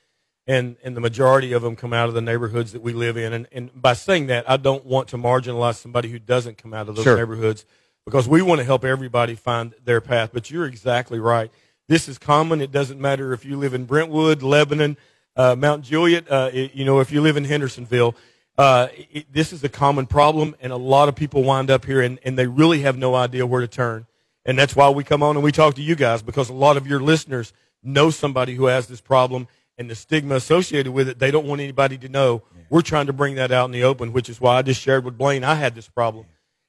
And, 0.47 0.75
and 0.83 0.97
the 0.97 1.01
majority 1.01 1.53
of 1.53 1.61
them 1.61 1.75
come 1.75 1.93
out 1.93 2.09
of 2.09 2.15
the 2.15 2.21
neighborhoods 2.21 2.73
that 2.73 2.81
we 2.81 2.93
live 2.93 3.15
in. 3.15 3.31
And, 3.31 3.47
and 3.51 3.69
by 3.79 3.93
saying 3.93 4.27
that, 4.27 4.49
I 4.49 4.57
don't 4.57 4.85
want 4.85 5.07
to 5.09 5.17
marginalize 5.17 5.75
somebody 5.75 6.09
who 6.09 6.19
doesn't 6.19 6.57
come 6.57 6.73
out 6.73 6.89
of 6.89 6.95
those 6.95 7.03
Sure. 7.03 7.15
neighborhoods 7.15 7.65
because 8.05 8.27
we 8.27 8.41
want 8.41 8.59
to 8.59 8.65
help 8.65 8.83
everybody 8.83 9.35
find 9.35 9.75
their 9.85 10.01
path. 10.01 10.31
But 10.33 10.49
you're 10.49 10.65
exactly 10.65 11.19
right. 11.19 11.51
This 11.87 12.09
is 12.09 12.17
common. 12.17 12.59
It 12.59 12.71
doesn't 12.71 12.99
matter 12.99 13.33
if 13.33 13.45
you 13.45 13.55
live 13.55 13.73
in 13.73 13.85
Brentwood, 13.85 14.41
Lebanon, 14.41 14.97
uh, 15.35 15.55
Mount 15.57 15.83
Juliet, 15.83 16.29
uh, 16.29 16.49
it- 16.53 16.73
you 16.73 16.85
know, 16.85 16.99
if 16.99 17.11
you 17.11 17.21
live 17.21 17.37
in 17.37 17.45
Hendersonville. 17.45 18.15
Uh, 18.57 18.89
it, 19.11 19.31
this 19.31 19.53
is 19.53 19.63
a 19.63 19.69
common 19.69 20.05
problem, 20.05 20.55
and 20.61 20.71
a 20.73 20.77
lot 20.77 21.07
of 21.09 21.15
people 21.15 21.41
wind 21.41 21.71
up 21.71 21.85
here, 21.85 22.01
and, 22.01 22.19
and 22.23 22.37
they 22.37 22.45
really 22.45 22.81
have 22.81 22.97
no 22.97 23.15
idea 23.15 23.45
where 23.45 23.61
to 23.61 23.67
turn. 23.67 24.05
And 24.45 24.59
that's 24.59 24.75
why 24.75 24.89
we 24.89 25.03
come 25.03 25.23
on 25.23 25.35
and 25.37 25.43
we 25.43 25.51
talk 25.51 25.75
to 25.75 25.81
you 25.81 25.95
guys 25.95 26.21
because 26.21 26.49
a 26.49 26.53
lot 26.53 26.75
of 26.77 26.85
your 26.85 26.99
listeners 26.99 27.53
know 27.83 28.09
somebody 28.09 28.55
who 28.55 28.65
has 28.65 28.87
this 28.87 28.99
problem 29.01 29.47
and 29.77 29.89
the 29.89 29.95
stigma 29.95 30.35
associated 30.35 30.91
with 30.91 31.07
it. 31.07 31.19
They 31.19 31.31
don't 31.31 31.45
want 31.47 31.61
anybody 31.61 31.97
to 31.99 32.09
know. 32.09 32.43
We're 32.69 32.81
trying 32.81 33.07
to 33.07 33.13
bring 33.13 33.35
that 33.35 33.51
out 33.51 33.65
in 33.65 33.71
the 33.71 33.83
open, 33.83 34.13
which 34.13 34.29
is 34.29 34.41
why 34.41 34.57
I 34.57 34.61
just 34.63 34.81
shared 34.81 35.05
with 35.05 35.17
Blaine 35.17 35.43
I 35.43 35.55
had 35.55 35.73
this 35.75 35.87
problem. 35.87 36.25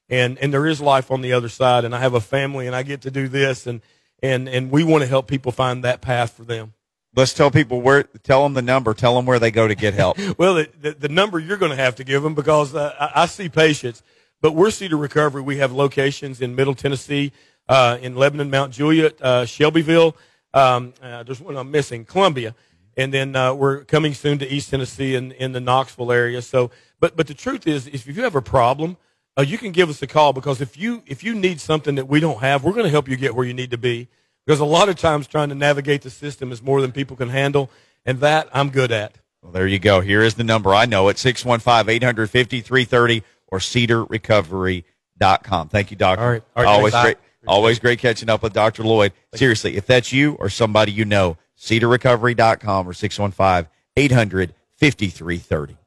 And, 0.09 0.37
and 0.39 0.53
there 0.53 0.65
is 0.67 0.81
life 0.81 1.11
on 1.11 1.21
the 1.21 1.33
other 1.33 1.49
side. 1.49 1.83
And 1.85 1.95
I 1.95 1.99
have 1.99 2.13
a 2.13 2.21
family 2.21 2.65
and 2.67 2.75
I 2.75 2.83
get 2.83 3.01
to 3.01 3.11
do 3.11 3.27
this. 3.27 3.65
And, 3.67 3.81
and, 4.21 4.47
and 4.47 4.71
we 4.71 4.83
want 4.83 5.01
to 5.03 5.07
help 5.07 5.27
people 5.27 5.51
find 5.51 5.83
that 5.83 6.01
path 6.01 6.31
for 6.33 6.43
them. 6.43 6.73
Let's 7.15 7.33
tell 7.33 7.51
people 7.51 7.81
where, 7.81 8.03
tell 8.03 8.43
them 8.43 8.53
the 8.53 8.61
number, 8.63 8.93
tell 8.93 9.15
them 9.15 9.25
where 9.25 9.37
they 9.37 9.51
go 9.51 9.67
to 9.67 9.75
get 9.75 9.93
help. 9.93 10.17
well, 10.37 10.55
the, 10.55 10.69
the, 10.81 10.91
the, 10.93 11.09
number 11.09 11.37
you're 11.39 11.57
going 11.57 11.69
to 11.69 11.77
have 11.77 11.95
to 11.95 12.03
give 12.03 12.23
them 12.23 12.33
because 12.33 12.73
uh, 12.73 12.95
I, 12.99 13.23
I, 13.23 13.25
see 13.27 13.49
patients, 13.49 14.01
but 14.41 14.53
we're 14.53 14.71
Cedar 14.71 14.97
Recovery. 14.97 15.43
We 15.43 15.57
have 15.57 15.71
locations 15.71 16.41
in 16.41 16.55
Middle 16.55 16.73
Tennessee, 16.73 17.31
uh, 17.69 17.99
in 18.01 18.15
Lebanon, 18.15 18.49
Mount 18.49 18.73
Juliet, 18.73 19.21
uh, 19.21 19.45
Shelbyville. 19.45 20.15
Um, 20.55 20.93
uh, 21.03 21.21
there's 21.23 21.39
one 21.39 21.55
I'm 21.55 21.69
missing, 21.69 22.03
Columbia. 22.03 22.55
And 22.97 23.13
then 23.13 23.35
uh, 23.35 23.53
we're 23.53 23.83
coming 23.85 24.13
soon 24.13 24.39
to 24.39 24.47
East 24.47 24.69
Tennessee 24.69 25.15
and 25.15 25.31
in 25.33 25.51
the 25.51 25.59
Knoxville 25.59 26.11
area. 26.11 26.41
So, 26.41 26.71
but, 26.99 27.15
but 27.15 27.27
the 27.27 27.33
truth 27.33 27.67
is, 27.67 27.87
if 27.87 28.07
you 28.07 28.13
have 28.23 28.35
a 28.35 28.41
problem, 28.41 28.97
uh, 29.37 29.41
you 29.41 29.57
can 29.57 29.71
give 29.71 29.89
us 29.89 30.01
a 30.01 30.07
call 30.07 30.33
because 30.33 30.61
if 30.61 30.77
you, 30.77 31.03
if 31.05 31.23
you 31.23 31.33
need 31.33 31.59
something 31.59 31.95
that 31.95 32.07
we 32.07 32.19
don't 32.19 32.39
have, 32.39 32.63
we're 32.63 32.73
going 32.73 32.85
to 32.85 32.91
help 32.91 33.07
you 33.07 33.15
get 33.15 33.35
where 33.35 33.45
you 33.45 33.53
need 33.53 33.71
to 33.71 33.77
be. 33.77 34.07
Because 34.45 34.59
a 34.59 34.65
lot 34.65 34.89
of 34.89 34.97
times 34.97 35.27
trying 35.27 35.49
to 35.49 35.55
navigate 35.55 36.01
the 36.01 36.09
system 36.09 36.51
is 36.51 36.61
more 36.61 36.81
than 36.81 36.91
people 36.91 37.15
can 37.15 37.29
handle, 37.29 37.69
and 38.05 38.19
that 38.19 38.49
I'm 38.53 38.69
good 38.69 38.91
at. 38.91 39.15
Well, 39.41 39.51
there 39.51 39.67
you 39.67 39.79
go. 39.79 40.01
Here 40.01 40.21
is 40.21 40.35
the 40.35 40.43
number. 40.43 40.73
I 40.73 40.85
know 40.85 41.09
it 41.09 41.17
615 41.17 41.93
850 41.93 42.61
330 42.61 43.23
or 43.47 43.59
cedarrecovery.com. 43.59 45.69
Thank 45.69 45.91
you, 45.91 45.97
Doctor. 45.97 46.23
All 46.23 46.31
right. 46.31 46.43
All 46.55 46.63
right 46.63 46.69
always 46.69 46.93
great. 46.93 47.17
Always 47.45 47.79
great 47.79 47.99
catching 47.99 48.29
up 48.29 48.41
with 48.41 48.53
Dr. 48.53 48.83
Lloyd. 48.83 49.11
Seriously, 49.35 49.75
if 49.75 49.85
that's 49.85 50.13
you 50.13 50.35
or 50.35 50.49
somebody 50.49 50.93
you 50.93 51.03
know, 51.03 51.35
cedarrecovery.com 51.57 52.87
or 52.87 52.93
615 52.93 53.69
850 53.97 55.07
330. 55.09 55.77